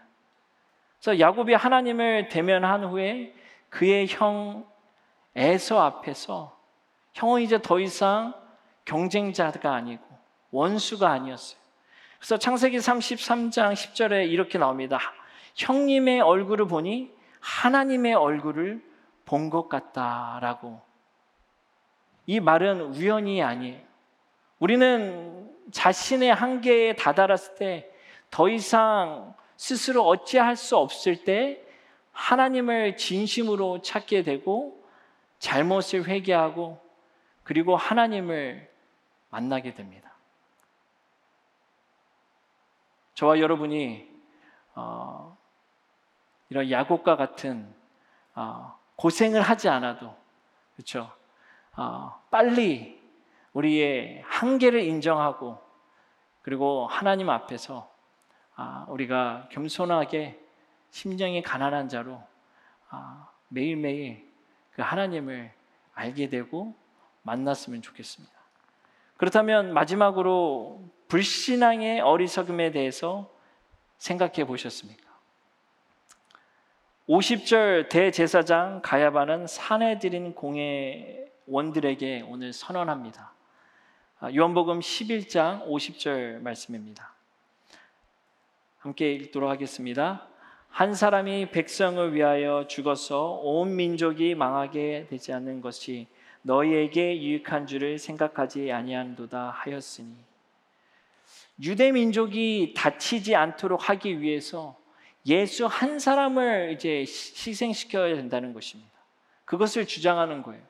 그래서 1.00 1.20
야곱이 1.20 1.54
하나님을 1.54 2.30
대면한 2.30 2.86
후에 2.86 3.34
그의 3.70 4.08
형 4.08 4.66
에서 5.36 5.82
앞에서 5.82 6.58
형은 7.14 7.42
이제 7.42 7.62
더 7.62 7.80
이상 7.80 8.34
경쟁자가 8.86 9.74
아니고 9.74 10.04
원수가 10.52 11.10
아니었어요. 11.10 11.60
그래서 12.18 12.38
창세기 12.38 12.78
33장 12.78 13.74
10절에 13.74 14.30
이렇게 14.30 14.58
나옵니다. 14.58 15.00
형님의 15.56 16.22
얼굴을 16.22 16.68
보니 16.68 17.14
하나님의 17.42 18.14
얼굴을 18.14 18.82
본 19.26 19.50
것 19.50 19.68
같다라고. 19.70 20.82
이 22.28 22.40
말은 22.40 22.82
우연이 22.82 23.44
아니에요. 23.44 23.82
우리는 24.60 25.54
자신의 25.72 26.34
한계에 26.34 26.96
다다랐을 26.96 27.56
때 27.56 27.96
더 28.36 28.50
이상 28.50 29.34
스스로 29.56 30.06
어찌할 30.06 30.58
수 30.58 30.76
없을 30.76 31.24
때 31.24 31.66
하나님을 32.12 32.98
진심으로 32.98 33.82
찾게 33.82 34.24
되고 34.24 34.84
잘못을 35.40 36.06
회개하고 36.06 36.78
그리고 37.44 37.78
하나님을 37.78 38.70
만나게 39.30 39.74
됩니다. 39.74 40.12
저와 43.14 43.40
여러분이 43.40 44.10
어, 44.76 45.38
이런 46.50 46.70
야곱과 46.70 47.16
같은 47.16 47.74
어, 48.34 48.78
고생을 48.96 49.42
하지 49.42 49.70
않아도 49.70 50.16
그렇죠. 50.76 51.12
어, 51.76 52.22
빨리 52.32 53.02
우리의 53.54 54.24
한계를 54.26 54.82
인정하고 54.82 55.60
그리고 56.42 56.88
하나님 56.88 57.30
앞에서 57.30 57.92
아, 58.56 58.86
우리가 58.90 59.50
겸손하게 59.52 60.40
심령이 60.92 61.42
가난한 61.42 61.90
자로 61.90 62.22
아, 62.90 63.30
매일매일 63.50 64.32
그 64.72 64.82
하나님을 64.82 65.52
알게 65.94 66.30
되고 66.30 66.76
만났으면 67.24 67.82
좋겠습니다. 67.82 68.34
그렇다면 69.18 69.74
마지막으로 69.74 70.84
불신앙의 71.08 72.02
어리석음에 72.02 72.72
대해서 72.72 73.32
생각해 73.98 74.46
보셨습니까? 74.46 75.05
50절 77.08 77.88
대제사장 77.90 78.82
가야바는 78.82 79.46
산에 79.46 80.00
들인 80.00 80.34
공예원들에게 80.34 82.26
오늘 82.28 82.52
선언합니다. 82.52 83.32
아, 84.20 84.34
요한복음 84.34 84.80
11장 84.80 85.68
50절 85.68 86.42
말씀입니다. 86.42 87.14
함께 88.80 89.14
읽도록 89.14 89.52
하겠습니다. 89.52 90.28
한 90.70 90.96
사람이 90.96 91.52
백성을 91.52 92.12
위하여 92.16 92.66
죽어서 92.68 93.34
온 93.34 93.76
민족이 93.76 94.34
망하게 94.34 95.06
되지 95.08 95.32
않는 95.32 95.62
것이 95.62 96.08
너희에게 96.42 97.22
유익한 97.22 97.68
줄을 97.68 98.00
생각하지 98.00 98.72
아니한도다 98.72 99.52
하였으니 99.52 100.16
유대 101.62 101.92
민족이 101.92 102.74
다치지 102.76 103.36
않도록 103.36 103.90
하기 103.90 104.22
위해서 104.22 104.76
예수 105.26 105.66
한 105.66 106.00
사람을 106.00 106.72
이제 106.74 107.00
희생시켜야 107.00 108.16
된다는 108.16 108.54
것입니다. 108.54 108.92
그것을 109.46 109.86
주장하는 109.86 110.42
거예요. 110.42 110.62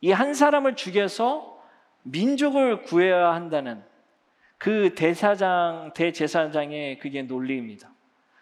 이 0.00 0.12
한 0.12 0.34
사람을 0.34 0.76
죽여서 0.76 1.58
민족을 2.04 2.82
구해야 2.82 3.32
한다는 3.32 3.82
그 4.56 4.94
대사장, 4.94 5.92
대제사장의 5.94 6.98
그게 6.98 7.22
논리입니다. 7.22 7.90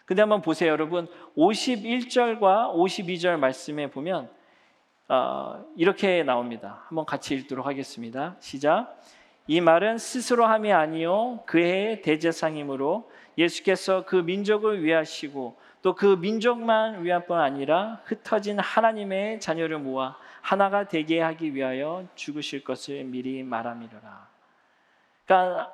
근데 0.05 0.23
한번 0.23 0.41
보세요, 0.41 0.71
여러분. 0.71 1.09
51절과 1.37 2.75
52절 2.75 3.39
말씀에 3.39 3.91
보면 3.91 4.31
어, 5.09 5.65
이렇게 5.77 6.23
나옵니다. 6.23 6.85
한번 6.89 7.05
같이 7.05 7.35
읽도록 7.35 7.67
하겠습니다. 7.67 8.37
시작. 8.41 9.01
이 9.47 9.61
말은 9.61 9.99
스스로 9.99 10.45
함이 10.47 10.73
아니요 10.73 11.43
그의 11.47 12.03
대제상이므로 12.03 13.09
예수께서 13.37 14.05
그 14.05 14.17
민족을 14.17 14.83
위하시고 14.83 15.57
또 15.83 15.95
그 15.95 16.17
민족만 16.17 17.05
위한 17.05 17.27
뿐 17.27 17.39
아니라 17.39 18.01
흩어진 18.07 18.59
하나님의 18.59 19.39
자녀를 19.39 19.79
모아 19.79 20.17
하나가 20.41 20.89
되게 20.89 21.21
하기 21.21 21.55
위하여 21.55 22.05
죽으실 22.17 22.65
것을 22.65 23.05
미리 23.05 23.45
말함이로라. 23.45 24.29
그러니까 25.25 25.73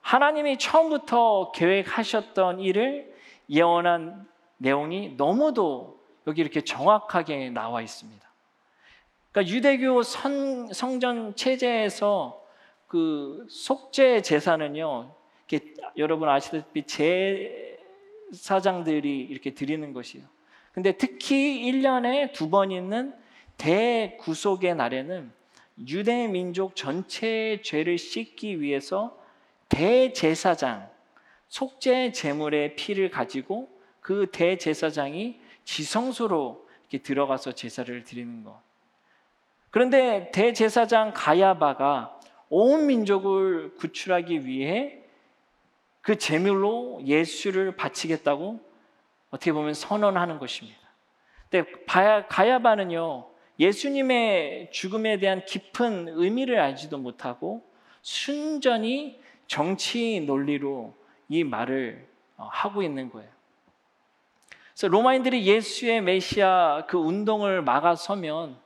하나님이 0.00 0.58
처음부터 0.58 1.52
계획하셨던 1.52 2.58
일을 2.58 3.14
예언한 3.48 4.28
내용이 4.58 5.14
너무도 5.16 6.00
여기 6.26 6.40
이렇게 6.40 6.60
정확하게 6.60 7.50
나와 7.50 7.82
있습니다. 7.82 8.28
그러니까 9.30 9.54
유대교 9.54 10.02
선, 10.02 10.72
성전 10.72 11.36
체제에서 11.36 12.42
그 12.88 13.46
속죄 13.48 14.22
제사는요, 14.22 15.14
여러분 15.96 16.28
아시다시피 16.28 16.84
제사장들이 18.32 19.20
이렇게 19.20 19.54
드리는 19.54 19.92
것이에요. 19.92 20.26
근데 20.72 20.92
특히 20.92 21.62
1년에 21.70 22.32
두 22.32 22.48
번 22.50 22.70
있는 22.70 23.14
대구속의 23.58 24.74
날에는 24.74 25.30
유대 25.88 26.26
민족 26.26 26.74
전체의 26.76 27.62
죄를 27.62 27.98
씻기 27.98 28.60
위해서 28.60 29.18
대제사장, 29.68 30.88
속죄 31.48 32.12
제물의 32.12 32.76
피를 32.76 33.10
가지고 33.10 33.68
그 34.00 34.30
대제사장이 34.32 35.38
지성소로 35.64 36.66
이렇게 36.82 37.02
들어가서 37.02 37.52
제사를 37.52 38.04
드리는 38.04 38.42
것. 38.44 38.60
그런데 39.70 40.30
대제사장 40.32 41.12
가야바가 41.14 42.20
온 42.50 42.86
민족을 42.86 43.74
구출하기 43.76 44.44
위해 44.46 45.01
그 46.02 46.18
제물로 46.18 47.00
예수를 47.04 47.76
바치겠다고 47.76 48.60
어떻게 49.30 49.52
보면 49.52 49.72
선언하는 49.72 50.38
것입니다. 50.38 50.78
근데 51.48 51.70
가야바는요, 52.28 53.28
예수님의 53.58 54.70
죽음에 54.72 55.18
대한 55.18 55.44
깊은 55.44 56.08
의미를 56.08 56.58
알지도 56.58 56.98
못하고 56.98 57.62
순전히 58.02 59.20
정치 59.46 60.20
논리로 60.20 60.94
이 61.28 61.44
말을 61.44 62.06
어, 62.36 62.48
하고 62.50 62.82
있는 62.82 63.10
거예요. 63.10 63.30
그래서 64.72 64.88
로마인들이 64.88 65.46
예수의 65.46 66.00
메시아 66.00 66.86
그 66.88 66.96
운동을 66.98 67.62
막아서면 67.62 68.56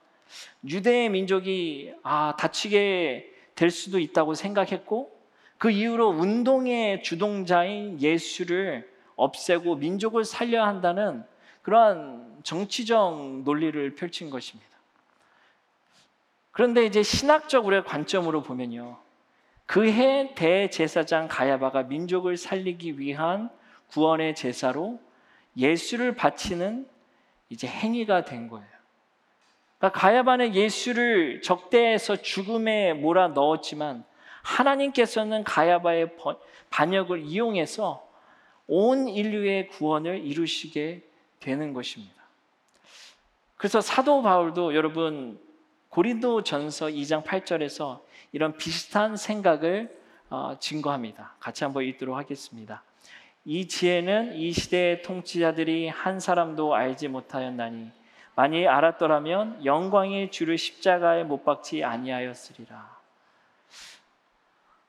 유대 0.68 1.09
민족이 1.09 1.92
아 2.03 2.35
다치게 2.38 3.33
될 3.55 3.70
수도 3.70 3.99
있다고 3.99 4.35
생각했고 4.35 5.15
그 5.59 5.71
이후로 5.71 6.09
운동의 6.11 7.03
주동자인 7.03 8.01
예수를 8.01 8.91
없애고 9.16 9.76
민족을 9.76 10.24
살려야 10.24 10.66
한다는 10.66 11.24
그러한 11.62 12.41
정치적 12.43 13.43
논리를 13.43 13.95
펼친 13.95 14.30
것입니다. 14.30 14.70
그런데 16.53 16.87
이제 16.87 17.03
신학적 17.03 17.66
우리의 17.66 17.85
관점으로 17.85 18.43
보면요. 18.43 18.99
그해 19.66 20.33
대제사장 20.35 21.28
가야바가 21.28 21.85
민족을 21.85 22.37
살리기 22.37 23.01
위한 23.01 23.51
구원의 23.89 24.35
제사로 24.35 25.01
예수를 25.57 26.14
바치는 26.14 26.87
이제 27.49 27.66
행위가 27.66 28.24
된 28.24 28.49
거예요. 28.49 28.66
그러니까 29.78 29.99
가야바는 30.01 30.55
예수를 30.55 31.43
적대에서 31.43 32.16
죽음에 32.16 32.93
몰아 32.95 33.28
넣었지만 33.28 34.05
하나님께서는 34.47 35.42
가야바의 35.42 36.11
반역을 36.70 37.24
이용해서 37.24 38.07
온 38.68 39.09
인류의 39.09 39.68
구원을 39.68 40.24
이루시게 40.24 41.03
되는 41.40 41.72
것입니다. 41.72 42.14
그래서 43.57 43.80
사도 43.80 44.22
바울도 44.22 44.74
여러분 44.74 45.40
고린도 45.88 46.42
전서 46.44 46.86
2장 46.86 47.24
8절에서 47.24 48.01
이런 48.32 48.57
비슷한 48.57 49.16
생각을 49.16 49.97
어, 50.28 50.57
증거합니다. 50.61 51.34
같이 51.38 51.64
한번 51.64 51.84
읽도록 51.84 52.16
하겠습니다. 52.16 52.82
이 53.44 53.68
지혜는 53.68 54.34
이 54.34 54.53
시대의 54.53 55.03
통치자들이 55.03 55.88
한 55.88 56.18
사람도 56.18 56.74
알지 56.74 57.09
못하였나니 57.09 57.90
만일 58.34 58.68
알았더라면 58.68 59.64
영광의 59.64 60.30
주를 60.30 60.59
십자가에 60.59 61.22
못 61.24 61.44
박지 61.44 61.84
아니하였으리라. 61.84 62.95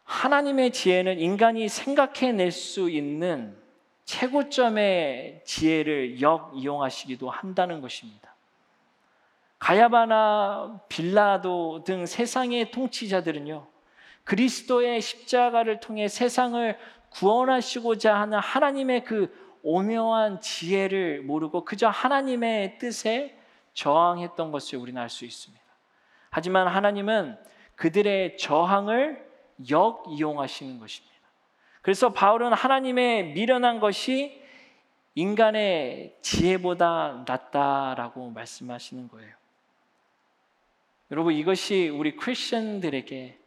하나님의 0.08 0.72
지혜는 0.72 1.20
인간이 1.20 1.68
생각해낼 1.68 2.52
수 2.52 2.90
있는 2.90 3.58
최고점의 4.06 5.42
지혜를 5.44 6.22
역 6.22 6.54
이용하시기도 6.56 7.30
한다는 7.30 7.82
것입니다. 7.82 8.34
가야바나 9.60 10.80
빌라도 10.88 11.84
등 11.84 12.06
세상의 12.06 12.72
통치자들은요, 12.72 13.68
그리스도의 14.24 15.02
십자가를 15.02 15.82
통해 15.82 16.08
세상을 16.08 16.78
구원하시고자 17.10 18.16
하는 18.16 18.40
하나님의 18.40 19.04
그 19.04 19.60
오묘한 19.62 20.40
지혜를 20.40 21.22
모르고 21.24 21.66
그저 21.66 21.90
하나님의 21.90 22.78
뜻에 22.78 23.38
저항했던 23.74 24.54
것을 24.54 24.80
우리는 24.80 25.02
알 25.02 25.10
수 25.10 25.26
있습니다. 25.26 25.64
하지만 26.30 26.68
하나님은 26.68 27.38
그들의 27.76 28.38
저항을 28.38 29.27
역이용하시는 29.70 30.80
것입니다. 30.80 31.16
그래서 31.82 32.12
바울은 32.12 32.54
하나님의 32.54 33.34
미련한 33.34 33.80
것이 33.80 34.42
인간의 35.16 36.18
지혜보다 36.22 37.24
낫다라고 37.28 38.30
말씀하시는 38.30 39.08
거예요. 39.08 39.34
여러분 41.10 41.34
이것이 41.34 41.90
우리 41.90 42.16
크리스천들에게 42.16 43.40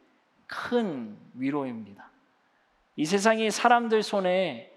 큰 0.47 1.17
위로입니다. 1.35 2.09
이 2.95 3.05
세상이 3.05 3.51
사람들 3.51 4.03
손에 4.03 4.71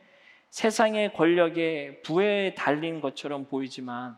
세상의 0.50 1.14
권력에 1.14 2.02
부에 2.02 2.54
달린 2.54 3.00
것처럼 3.00 3.46
보이지만 3.46 4.16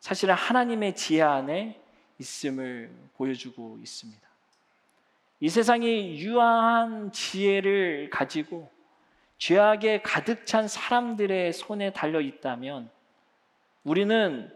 사실은 0.00 0.34
하나님의 0.34 0.94
지혜 0.96 1.22
안에 1.22 1.80
있음을 2.18 2.94
보여주고 3.16 3.78
있습니다. 3.80 4.29
이 5.40 5.48
세상이 5.48 6.18
유아한 6.20 7.12
지혜를 7.12 8.10
가지고 8.10 8.70
죄악에 9.38 10.02
가득 10.02 10.44
찬 10.44 10.68
사람들의 10.68 11.54
손에 11.54 11.94
달려 11.94 12.20
있다면 12.20 12.90
우리는 13.84 14.52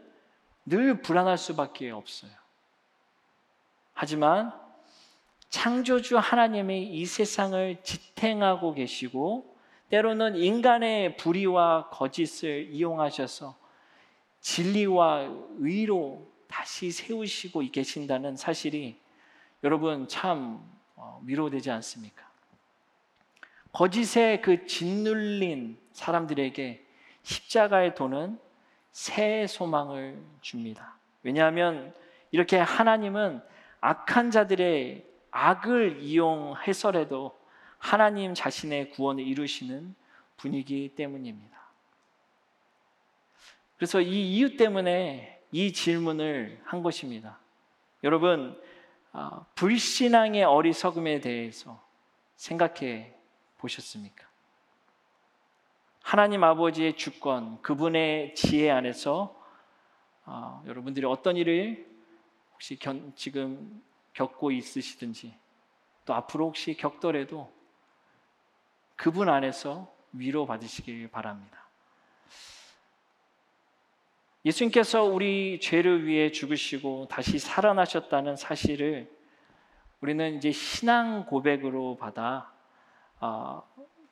늘 0.66 1.01
불안할 1.01 1.39
수밖에 1.39 1.91
없어요. 1.91 2.30
하지만 3.95 4.53
창조주 5.49 6.18
하나님이 6.18 6.85
이 6.85 7.07
세상을 7.07 7.82
지탱하고 7.82 8.74
계시고 8.74 9.57
때로는 9.89 10.37
인간의 10.37 11.16
불의와 11.16 11.89
거짓을 11.91 12.68
이용하셔서 12.70 13.57
진리와 14.41 15.30
의로 15.59 16.26
다시 16.49 16.91
세우시고 16.91 17.61
계신다는 17.72 18.37
사실이 18.37 18.99
여러분 19.64 20.06
참 20.06 20.62
어, 20.94 21.22
위로되지 21.24 21.70
않습니까? 21.70 22.22
거짓의 23.72 24.42
그 24.42 24.66
짓눌린 24.66 25.78
사람들에게 25.92 26.84
십자가의 27.22 27.94
도는 27.94 28.38
새 28.92 29.46
소망을 29.46 30.22
줍니다. 30.42 30.96
왜냐하면 31.22 31.94
이렇게 32.30 32.58
하나님은 32.58 33.40
악한 33.80 34.30
자들의 34.30 35.04
악을 35.30 36.02
이용해서라도 36.02 37.36
하나님 37.78 38.34
자신의 38.34 38.90
구원을 38.90 39.26
이루시는 39.26 39.94
분이기 40.36 40.92
때문입니다. 40.94 41.58
그래서 43.76 44.00
이 44.00 44.36
이유 44.36 44.56
때문에 44.56 45.40
이 45.52 45.72
질문을 45.72 46.60
한 46.64 46.82
것입니다. 46.82 47.38
여러분, 48.04 48.60
아, 48.60 48.73
불신앙의 49.54 50.44
어리석음에 50.44 51.20
대해서 51.20 51.82
생각해 52.36 53.14
보셨습니까? 53.58 54.24
하나님 56.02 56.44
아버지의 56.44 56.96
주권, 56.96 57.62
그분의 57.62 58.34
지혜 58.34 58.70
안에서 58.70 59.40
어, 60.26 60.62
여러분들이 60.66 61.06
어떤 61.06 61.36
일을 61.36 61.86
혹시 62.52 62.76
견, 62.76 63.12
지금 63.14 63.82
겪고 64.12 64.50
있으시든지 64.50 65.34
또 66.04 66.14
앞으로 66.14 66.46
혹시 66.46 66.74
겪더라도 66.76 67.52
그분 68.96 69.28
안에서 69.28 69.92
위로 70.12 70.46
받으시길 70.46 71.08
바랍니다. 71.10 71.63
예수님께서 74.45 75.05
우리 75.05 75.59
죄를 75.59 76.07
위해 76.07 76.30
죽으시고 76.30 77.09
다시 77.09 77.38
살아나셨다는 77.38 78.36
사실을 78.36 79.11
우리는 80.01 80.36
이제 80.36 80.53
신앙 80.53 81.24
고백으로 81.24 81.97
받아 81.97 82.53
어, 83.20 83.62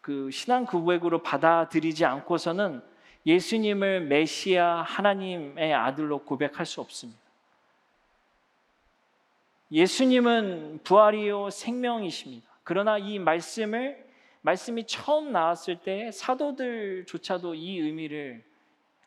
그 0.01 0.31
신앙 0.31 0.65
고백으로 0.65 1.23
받아들이지 1.23 2.07
않고서는 2.07 2.83
예수님을 3.27 4.01
메시아 4.07 4.83
하나님의 4.83 5.75
아들로 5.75 6.25
고백할 6.25 6.65
수 6.65 6.81
없습니다. 6.81 7.21
예수님은 9.71 10.81
부활이요 10.83 11.51
생명이십니다. 11.51 12.49
그러나 12.65 12.99
이 12.99 13.19
말씀을 13.19 14.05
말씀이 14.41 14.87
처음 14.87 15.31
나왔을 15.31 15.77
때 15.77 16.11
사도들조차도 16.11 17.55
이 17.55 17.79
의미를 17.79 18.43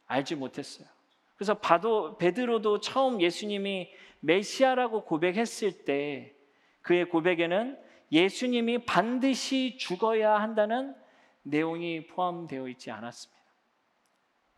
알지 0.07 0.35
못했어요. 0.35 0.94
그래서 1.35 1.55
바도 1.55 2.17
베드로도 2.17 2.79
처음 2.79 3.21
예수님이 3.21 3.91
메시아라고 4.21 5.03
고백했을 5.03 5.85
때 5.85 6.33
그의 6.81 7.09
고백에는 7.09 7.77
예수님이 8.11 8.85
반드시 8.85 9.77
죽어야 9.77 10.39
한다는 10.39 10.95
내용이 11.43 12.07
포함되어 12.07 12.67
있지 12.69 12.91
않았습니다. 12.91 13.35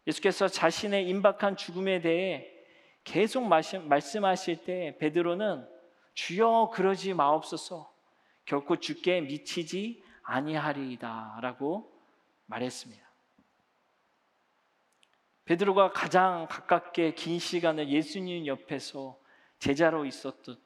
예수께서 0.06 0.48
자신의 0.48 1.08
임박한 1.10 1.58
죽음에 1.58 2.02
대해 2.02 2.48
계속 3.04 3.46
말씀하실 3.46 4.66
때 4.66 4.98
베드로는 5.00 5.68
주여 6.14 6.72
그러지 6.74 7.14
마옵소서 7.14 7.92
결코 8.46 8.78
죽게 8.78 9.22
미치지 9.22 10.04
아니하리이다라고 10.24 11.92
말했습니다. 12.46 13.07
베드로가 15.48 15.92
가장 15.92 16.46
가깝게 16.50 17.14
긴 17.14 17.40
시간을 17.40 17.90
예수님 17.90 18.46
옆에서 18.48 19.18
제자로 19.60 20.06
있었듯 20.06 20.60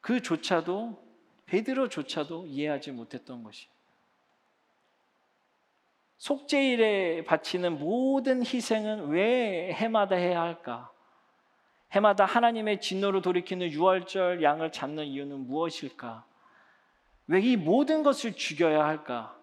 그조차도 0.00 1.02
베드로조차도 1.46 2.46
이해하지 2.46 2.92
못했던 2.92 3.42
것이 3.42 3.68
속죄일에 6.16 7.24
바치는 7.24 7.78
모든 7.78 8.44
희생은 8.44 9.08
왜 9.08 9.72
해마다 9.74 10.16
해야 10.16 10.40
할까? 10.40 10.90
해마다 11.92 12.24
하나님의 12.24 12.80
진노를 12.80 13.20
돌이키는 13.20 13.70
유월절 13.70 14.42
양을 14.42 14.72
잡는 14.72 15.04
이유는 15.04 15.46
무엇일까? 15.46 16.24
왜 17.26 17.42
이 17.42 17.56
모든 17.56 18.02
것을 18.02 18.34
죽여야 18.34 18.84
할까? 18.84 19.38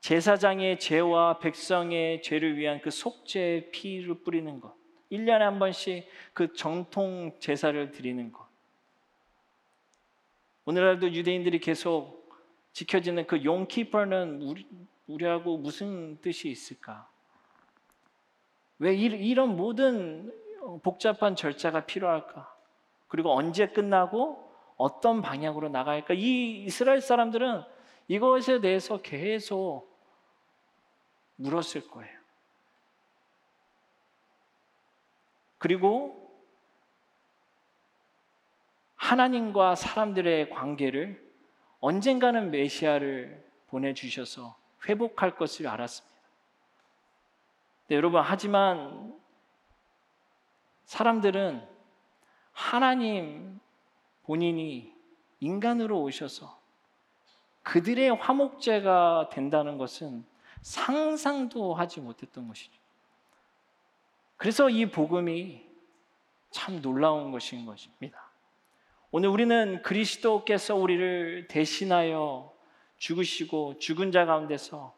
제사장의 0.00 0.78
죄와 0.78 1.38
백성의 1.38 2.22
죄를 2.22 2.56
위한 2.56 2.80
그 2.80 2.90
속죄의 2.90 3.70
피를 3.70 4.22
뿌리는 4.22 4.60
것. 4.60 4.74
1년에 5.10 5.38
한 5.38 5.58
번씩 5.58 6.06
그 6.32 6.52
정통 6.52 7.38
제사를 7.40 7.90
드리는 7.90 8.32
것. 8.32 8.46
오늘날도 10.66 11.12
유대인들이 11.12 11.60
계속 11.60 12.28
지켜지는 12.72 13.26
그 13.26 13.42
용키퍼는 13.42 14.42
우리, 14.42 14.66
우리하고 15.06 15.56
무슨 15.56 16.20
뜻이 16.20 16.48
있을까? 16.48 17.08
왜 18.78 18.94
이런 18.94 19.56
모든 19.56 20.32
복잡한 20.82 21.34
절차가 21.34 21.86
필요할까? 21.86 22.54
그리고 23.08 23.32
언제 23.32 23.68
끝나고 23.68 24.46
어떤 24.76 25.22
방향으로 25.22 25.70
나갈까? 25.70 26.14
이 26.14 26.64
이스라엘 26.64 27.00
사람들은 27.00 27.62
이것에 28.06 28.60
대해서 28.60 29.00
계속 29.00 29.87
물었을 31.38 31.88
거예요. 31.88 32.18
그리고 35.58 36.28
하나님과 38.96 39.74
사람들의 39.74 40.50
관계를 40.50 41.26
언젠가는 41.80 42.50
메시아를 42.50 43.44
보내주셔서 43.68 44.56
회복할 44.88 45.36
것을 45.36 45.66
알았습니다. 45.66 46.18
네, 47.88 47.96
여러분, 47.96 48.20
하지만 48.22 49.18
사람들은 50.84 51.66
하나님 52.52 53.60
본인이 54.24 54.92
인간으로 55.40 56.02
오셔서 56.02 56.58
그들의 57.62 58.10
화목제가 58.16 59.30
된다는 59.30 59.78
것은 59.78 60.24
상상도 60.62 61.74
하지 61.74 62.00
못했던 62.00 62.46
것이죠. 62.48 62.72
그래서 64.36 64.70
이 64.70 64.86
복음이 64.90 65.66
참 66.50 66.80
놀라운 66.80 67.30
것인 67.30 67.66
것입니다. 67.66 68.30
오늘 69.10 69.28
우리는 69.30 69.82
그리스도께서 69.82 70.74
우리를 70.74 71.48
대신하여 71.48 72.52
죽으시고 72.98 73.78
죽은 73.78 74.12
자 74.12 74.26
가운데서 74.26 74.94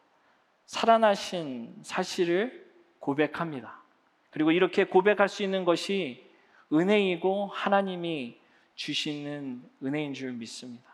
살아나신 0.65 1.75
사실을 1.83 2.71
고백합니다. 2.99 3.81
그리고 4.29 4.51
이렇게 4.51 4.85
고백할 4.85 5.27
수 5.27 5.43
있는 5.43 5.65
것이 5.65 6.29
은혜이고 6.71 7.47
하나님이 7.47 8.39
주시는 8.75 9.69
은혜인 9.83 10.13
줄 10.13 10.31
믿습니다. 10.33 10.90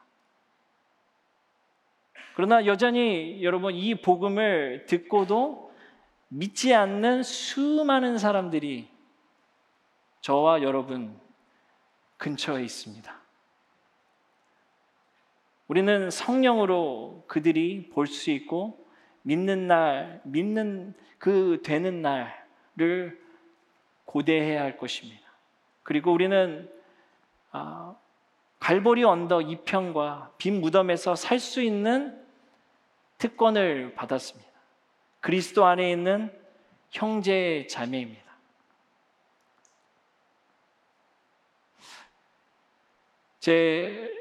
그러나 2.38 2.68
여전히 2.68 3.40
여러분 3.42 3.74
이 3.74 3.96
복음을 3.96 4.86
듣고도 4.86 5.74
믿지 6.28 6.72
않는 6.72 7.24
수많은 7.24 8.20
사람들이 8.20 8.88
저와 10.22 10.62
여러분 10.62 11.20
근처에 12.18 12.64
있습니다. 12.64 13.12
우리는 15.68 16.12
성령으로 16.12 17.24
그들이 17.26 17.90
볼 17.90 18.06
수 18.06 18.30
있고 18.30 18.86
믿는 19.24 19.66
날, 19.66 20.22
믿는 20.24 20.94
그 21.18 21.64
되는 21.66 22.04
날을 22.04 23.20
고대해야 24.06 24.62
할 24.62 24.78
것입니다. 24.78 25.24
그리고 25.82 26.14
우리는 26.14 26.72
아, 27.50 27.96
갈보리 28.60 29.04
언덕 29.04 29.50
이편과 29.50 30.34
빈 30.38 30.62
무덤에서 30.62 31.16
살 31.16 31.40
수 31.40 31.64
있는 31.64 32.27
특권을 33.18 33.94
받았습니다. 33.96 34.50
그리스도 35.22 35.66
안에 35.66 35.92
있는 35.92 36.32
형제 36.92 37.68
자매입니다. 37.70 38.28
제, 43.40 44.12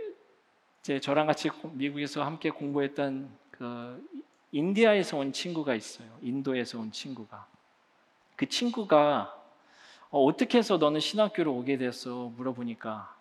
제 0.83 1.01
저랑 1.01 1.27
같이 1.27 1.51
미국에서 1.73 2.25
함께 2.25 2.51
공부했던 2.51 3.29
그 3.51 4.09
인디아에서 4.53 5.19
온 5.19 5.33
친구가 5.33 5.75
있어요. 5.75 6.09
인도에서 6.23 6.79
온 6.79 6.93
친구가. 6.93 7.47
그 8.37 8.49
친구가 8.49 9.35
어, 10.11 10.37
떻게 10.37 10.59
해서 10.59 10.77
너는 10.77 11.01
신학교를 11.01 11.51
오게 11.51 11.79
됐어? 11.79 12.31
물어보니까 12.37 13.15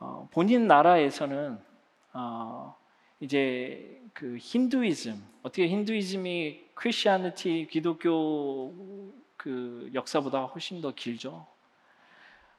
어, 0.00 0.28
본인 0.32 0.66
나라에서는 0.66 1.60
어, 2.14 2.76
이제 3.20 4.00
그 4.12 4.36
힌두이즘 4.36 5.22
어떻게 5.42 5.68
힌두이즘이 5.68 6.70
크리스천티 6.74 7.68
기독교 7.70 8.74
그 9.36 9.90
역사보다 9.94 10.44
훨씬 10.44 10.80
더 10.80 10.94
길죠. 10.94 11.46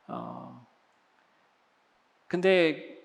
어, 0.07 0.65
근데 2.27 2.97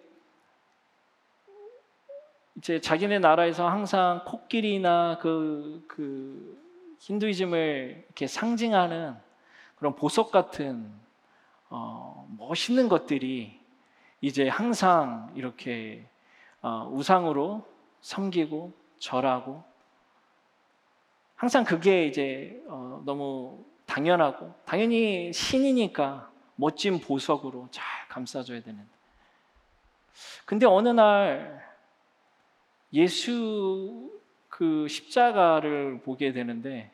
이제 2.56 2.80
자기네 2.80 3.18
나라에서 3.18 3.68
항상 3.68 4.24
코끼리나 4.24 5.18
그, 5.20 5.84
그 5.88 6.58
힌두이즘을 7.00 8.04
이렇게 8.06 8.26
상징하는 8.26 9.14
그런 9.76 9.94
보석 9.96 10.30
같은 10.30 10.90
어, 11.68 12.28
멋있는 12.38 12.88
것들이 12.88 13.60
이제 14.20 14.48
항상 14.48 15.32
이렇게 15.34 16.06
어, 16.06 16.13
우상으로 16.90 17.66
섬기고 18.00 18.72
절하고 18.98 19.62
항상 21.36 21.64
그게 21.64 22.06
이제 22.06 22.62
어, 22.68 23.02
너무 23.04 23.64
당연하고 23.86 24.54
당연히 24.64 25.32
신이니까 25.32 26.30
멋진 26.56 27.00
보석으로 27.00 27.68
잘 27.70 27.84
감싸줘야 28.08 28.62
되는데 28.62 28.88
근데 30.44 30.66
어느 30.66 30.88
날 30.88 31.62
예수 32.92 34.10
그 34.48 34.86
십자가를 34.88 36.00
보게 36.02 36.32
되는데 36.32 36.92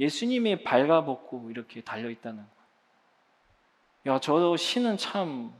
예수님이 0.00 0.64
발가벗고 0.64 1.50
이렇게 1.50 1.82
달려 1.82 2.10
있다는 2.10 2.44
야, 4.06 4.18
저 4.18 4.56
신은 4.56 4.96
참 4.96 5.52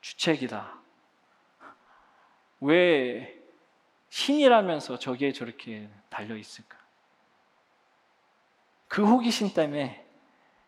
주책이다. 0.00 0.78
왜 2.60 3.40
신이라면서 4.10 4.98
저기에 4.98 5.32
저렇게 5.32 5.88
달려 6.08 6.36
있을까? 6.36 6.78
그 8.88 9.06
호기심 9.06 9.54
때문에 9.54 10.04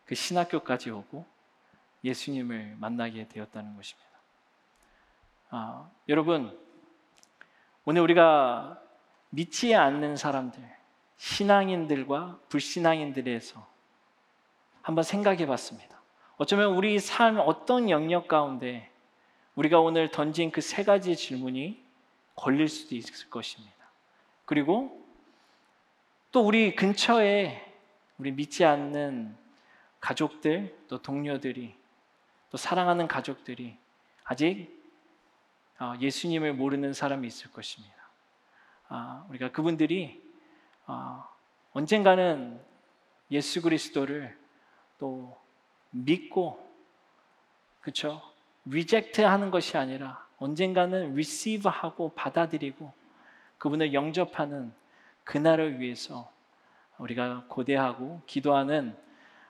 그 0.05 0.15
신학교까지 0.15 0.91
오고 0.91 1.25
예수님을 2.03 2.75
만나게 2.79 3.27
되었다는 3.27 3.75
것입니다. 3.75 4.09
아, 5.49 5.89
여러분, 6.07 6.57
오늘 7.83 8.01
우리가 8.03 8.81
믿지 9.29 9.75
않는 9.75 10.15
사람들, 10.15 10.61
신앙인들과 11.17 12.39
불신앙인들에서 12.49 13.67
한번 14.81 15.03
생각해 15.03 15.45
봤습니다. 15.45 16.01
어쩌면 16.37 16.73
우리 16.73 16.99
삶 16.99 17.39
어떤 17.39 17.89
영역 17.89 18.27
가운데 18.27 18.89
우리가 19.55 19.79
오늘 19.79 20.09
던진 20.09 20.51
그 20.51 20.61
세 20.61 20.83
가지 20.83 21.15
질문이 21.15 21.80
걸릴 22.41 22.67
수도 22.67 22.95
있을 22.95 23.29
것입니다. 23.29 23.75
그리고 24.45 24.99
또 26.31 26.41
우리 26.41 26.75
근처에 26.75 27.71
우리 28.17 28.31
믿지 28.31 28.65
않는 28.65 29.37
가족들, 29.99 30.75
또 30.87 30.99
동료들이, 30.99 31.75
또 32.49 32.57
사랑하는 32.57 33.07
가족들이 33.07 33.77
아직 34.23 34.75
어, 35.79 35.93
예수님을 35.99 36.53
모르는 36.53 36.93
사람이 36.93 37.27
있을 37.27 37.51
것입니다. 37.51 37.95
아, 38.87 39.23
우리가 39.29 39.51
그분들이 39.51 40.19
어, 40.87 41.23
언젠가는 41.73 42.59
예수 43.29 43.61
그리스도를 43.61 44.35
또 44.97 45.39
믿고 45.91 46.67
그렇죠? 47.81 48.19
reject 48.65 49.21
하는 49.21 49.51
것이 49.51 49.77
아니라 49.77 50.27
언젠가는 50.41 51.11
receive 51.11 51.69
하고 51.71 52.09
받아들이고 52.15 52.91
그분을 53.59 53.93
영접하는 53.93 54.73
그날을 55.23 55.79
위해서 55.79 56.31
우리가 56.97 57.45
고대하고 57.47 58.23
기도하는 58.25 58.95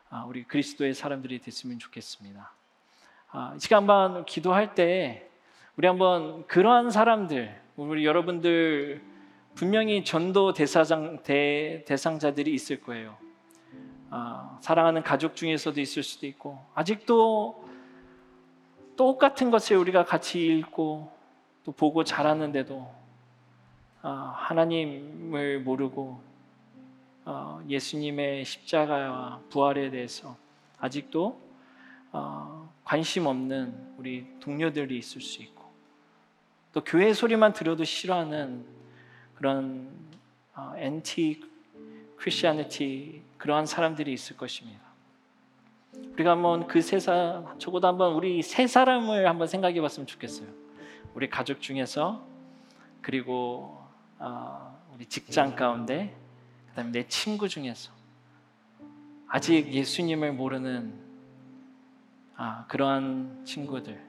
아, 0.09 0.25
우리 0.27 0.43
그리스도의 0.43 0.93
사람들이 0.93 1.39
됐으면 1.39 1.79
좋겠습니다. 1.79 2.51
아, 3.29 3.53
이 3.55 3.59
시간 3.61 3.87
반 3.87 4.25
기도할 4.25 4.75
때 4.75 5.29
우리 5.77 5.87
한번 5.87 6.45
그러한 6.47 6.91
사람들, 6.91 7.61
우리 7.77 8.05
여러분들 8.05 9.01
분명히 9.55 10.03
전도 10.03 10.51
대사장 10.51 11.23
대, 11.23 11.85
대상자들이 11.87 12.53
있을 12.53 12.81
거예요. 12.81 13.15
아, 14.09 14.57
사랑하는 14.61 15.03
가족 15.03 15.37
중에서도 15.37 15.79
있을 15.79 16.03
수도 16.03 16.27
있고 16.27 16.59
아직도 16.75 17.71
똑같은 19.01 19.49
것을 19.49 19.77
우리가 19.77 20.05
같이 20.05 20.45
읽고 20.45 21.11
또 21.63 21.71
보고 21.71 22.03
자랐는데도 22.03 22.87
아, 24.03 24.35
하나님을 24.37 25.61
모르고 25.61 26.21
아, 27.25 27.63
예수님의 27.67 28.45
십자가와 28.45 29.41
부활에 29.49 29.89
대해서 29.89 30.37
아직도 30.77 31.41
아, 32.11 32.69
관심 32.83 33.25
없는 33.25 33.95
우리 33.97 34.27
동료들이 34.39 34.99
있을 34.99 35.19
수 35.19 35.41
있고 35.41 35.63
또 36.71 36.83
교회 36.83 37.11
소리만 37.11 37.53
들어도 37.53 37.83
싫어하는 37.83 38.63
그런 39.33 39.89
엔티 40.75 41.41
크리스천티 42.17 43.23
그러한 43.39 43.65
사람들이 43.65 44.13
있을 44.13 44.37
것입니다. 44.37 44.90
우리가 45.93 46.31
한번 46.31 46.67
그 46.67 46.81
세사 46.81 47.55
적어도 47.57 47.87
한번 47.87 48.13
우리 48.13 48.41
세 48.41 48.67
사람을 48.67 49.27
한번 49.27 49.47
생각해 49.47 49.79
봤으면 49.81 50.07
좋겠어요. 50.07 50.47
우리 51.13 51.29
가족 51.29 51.61
중에서 51.61 52.25
그리고 53.01 53.81
어, 54.19 54.79
우리 54.93 55.05
직장 55.05 55.55
가운데 55.55 56.15
그 56.69 56.75
다음에 56.75 56.91
내 56.91 57.07
친구 57.07 57.49
중에서 57.49 57.91
아직 59.27 59.73
예수님을 59.73 60.33
모르는 60.33 60.93
아, 62.35 62.65
그러한 62.67 63.43
친구들 63.45 64.01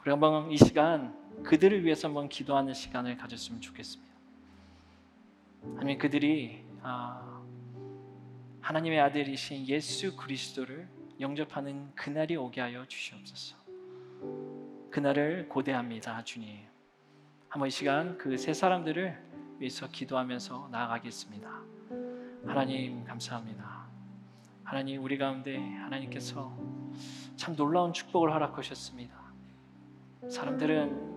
우리 0.00 0.10
한번 0.10 0.50
이 0.50 0.56
시간 0.56 1.16
그들을 1.42 1.84
위해서 1.84 2.08
한번 2.08 2.28
기도하는 2.28 2.74
시간을 2.74 3.16
가졌으면 3.16 3.60
좋겠습니다. 3.60 4.12
아니면 5.76 5.98
그들이 5.98 6.64
아, 6.82 7.37
하나님의 8.68 9.00
아들이신 9.00 9.66
예수 9.66 10.14
그리스도를 10.14 10.86
영접하는 11.20 11.90
그날이 11.94 12.36
오게 12.36 12.60
하여 12.60 12.84
주시옵소서. 12.86 13.56
그날을 14.90 15.48
고대합니다, 15.48 16.22
주님. 16.24 16.66
한번 17.48 17.68
이 17.68 17.70
시간 17.70 18.18
그 18.18 18.36
세 18.36 18.52
사람들을 18.52 19.56
위해서 19.58 19.88
기도하면서 19.88 20.68
나아가겠습니다. 20.70 21.50
하나님 22.44 23.04
감사합니다. 23.04 23.86
하나님 24.64 25.02
우리 25.02 25.16
가운데 25.16 25.56
하나님께서 25.56 26.54
참 27.36 27.56
놀라운 27.56 27.94
축복을 27.94 28.34
허락하셨습니다. 28.34 29.18
사람들은 30.28 31.08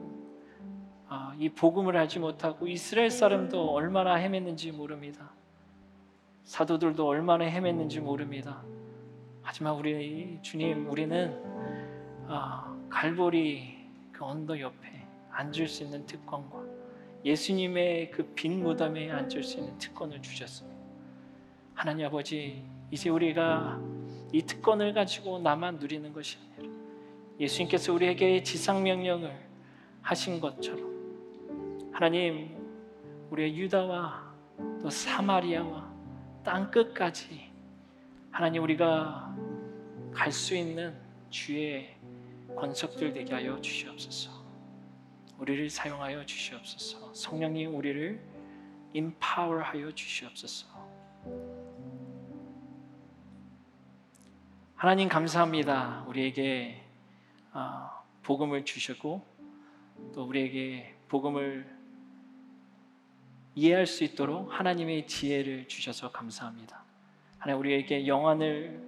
아, 1.10 1.36
이 1.38 1.50
복음을 1.50 1.98
알지 1.98 2.20
못하고 2.20 2.70
이스라엘 2.70 3.10
사람도 3.10 3.72
얼마나 3.72 4.16
헤맸는지 4.16 4.74
모릅니다. 4.74 5.32
사도들도 6.44 7.06
얼마나 7.08 7.46
헤맸는지 7.46 8.00
모릅니다. 8.00 8.64
하지만 9.42 9.76
우리 9.76 10.40
주님 10.42 10.90
우리는 10.90 11.40
아, 12.28 12.76
갈보리 12.90 13.78
그 14.12 14.24
언덕 14.26 14.60
옆에 14.60 15.06
앉을 15.32 15.68
수 15.68 15.84
있는 15.84 16.06
특권과 16.06 16.62
예수님의 17.24 18.12
그 18.12 18.34
빈 18.34 18.64
무덤에 18.64 19.10
앉을 19.12 19.44
수 19.44 19.60
있는 19.60 19.78
특권을 19.78 20.22
주셨습니다. 20.22 20.80
하나님 21.74 22.06
아버지 22.06 22.64
이제 22.90 23.10
우리가 23.10 23.80
이 24.34 24.42
특권을 24.42 24.94
가지고 24.94 25.40
나만 25.40 25.78
누리는 25.78 26.12
것이 26.14 26.38
아니라 26.58 26.74
예수님께서 27.40 27.94
우리에게 27.94 28.44
지상 28.44 28.84
명령을 28.84 29.32
하신 30.02 30.40
것처럼 30.40 31.90
하나님 31.92 32.58
우리의 33.30 33.58
유다와 33.58 34.32
또 34.82 34.90
사마리아와 34.90 35.91
땅 36.44 36.72
끝까지 36.72 37.52
하나님 38.32 38.64
우리가 38.64 39.36
갈 40.14 40.32
수 40.32 40.56
있는 40.56 40.96
주의 41.30 41.96
권속들 42.56 43.14
되게 43.14 43.34
하여 43.34 43.60
주시옵소서. 43.62 44.32
우리를 45.38 45.70
사용하여 45.70 46.26
주시옵소서. 46.26 47.14
성령님 47.14 47.76
우리를 47.76 48.22
임파워하여 48.94 49.92
주시옵소서. 49.94 50.68
하나님 54.76 55.08
감사합니다. 55.10 56.06
우리에게 56.08 56.84
아, 57.54 58.04
복음을 58.24 58.66
주셨고 58.66 59.24
또 60.14 60.24
우리에게 60.24 60.96
복음을 61.08 61.81
이해할 63.56 63.86
수 63.86 64.04
있도록 64.04 64.50
하나님의 64.52 65.08
지혜를 65.08 65.68
주셔서 65.68 66.12
감사합니다. 66.12 66.84
하나님 67.38 67.60
우리에게 67.60 68.08
영안을 68.08 68.82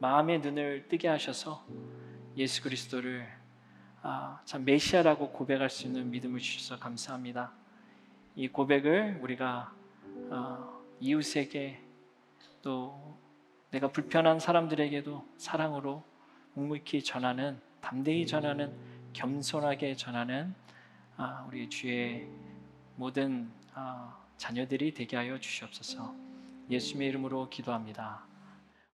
마음의 0.00 0.40
눈을 0.40 0.88
뜨게 0.88 1.06
하셔서 1.06 1.64
예수 2.36 2.62
그리스도를 2.62 3.28
아, 4.02 4.40
참 4.44 4.64
메시아라고 4.64 5.30
고백할 5.30 5.70
수 5.70 5.86
있는 5.86 6.10
믿음을 6.10 6.40
주셔서 6.40 6.80
감사합니다. 6.80 7.52
이 8.34 8.48
고백을 8.48 9.20
우리가 9.22 9.72
어, 10.30 10.82
이웃에게 10.98 11.80
또 12.62 13.16
내가 13.70 13.92
불편한 13.92 14.40
사람들에게도 14.40 15.24
사랑으로 15.36 16.02
묵묵히 16.54 17.04
전하는 17.04 17.60
담대히 17.80 18.26
전하는 18.26 18.74
겸손하게 19.12 19.94
전하는 19.94 20.54
아, 20.54 20.61
우리 21.46 21.68
주의 21.68 22.26
모든 22.96 23.50
아, 23.74 24.16
자녀들이 24.36 24.94
되게 24.94 25.16
하여 25.16 25.38
주시옵소서. 25.38 26.14
예수님의 26.70 27.08
이름으로 27.08 27.48
기도합니다. 27.48 28.31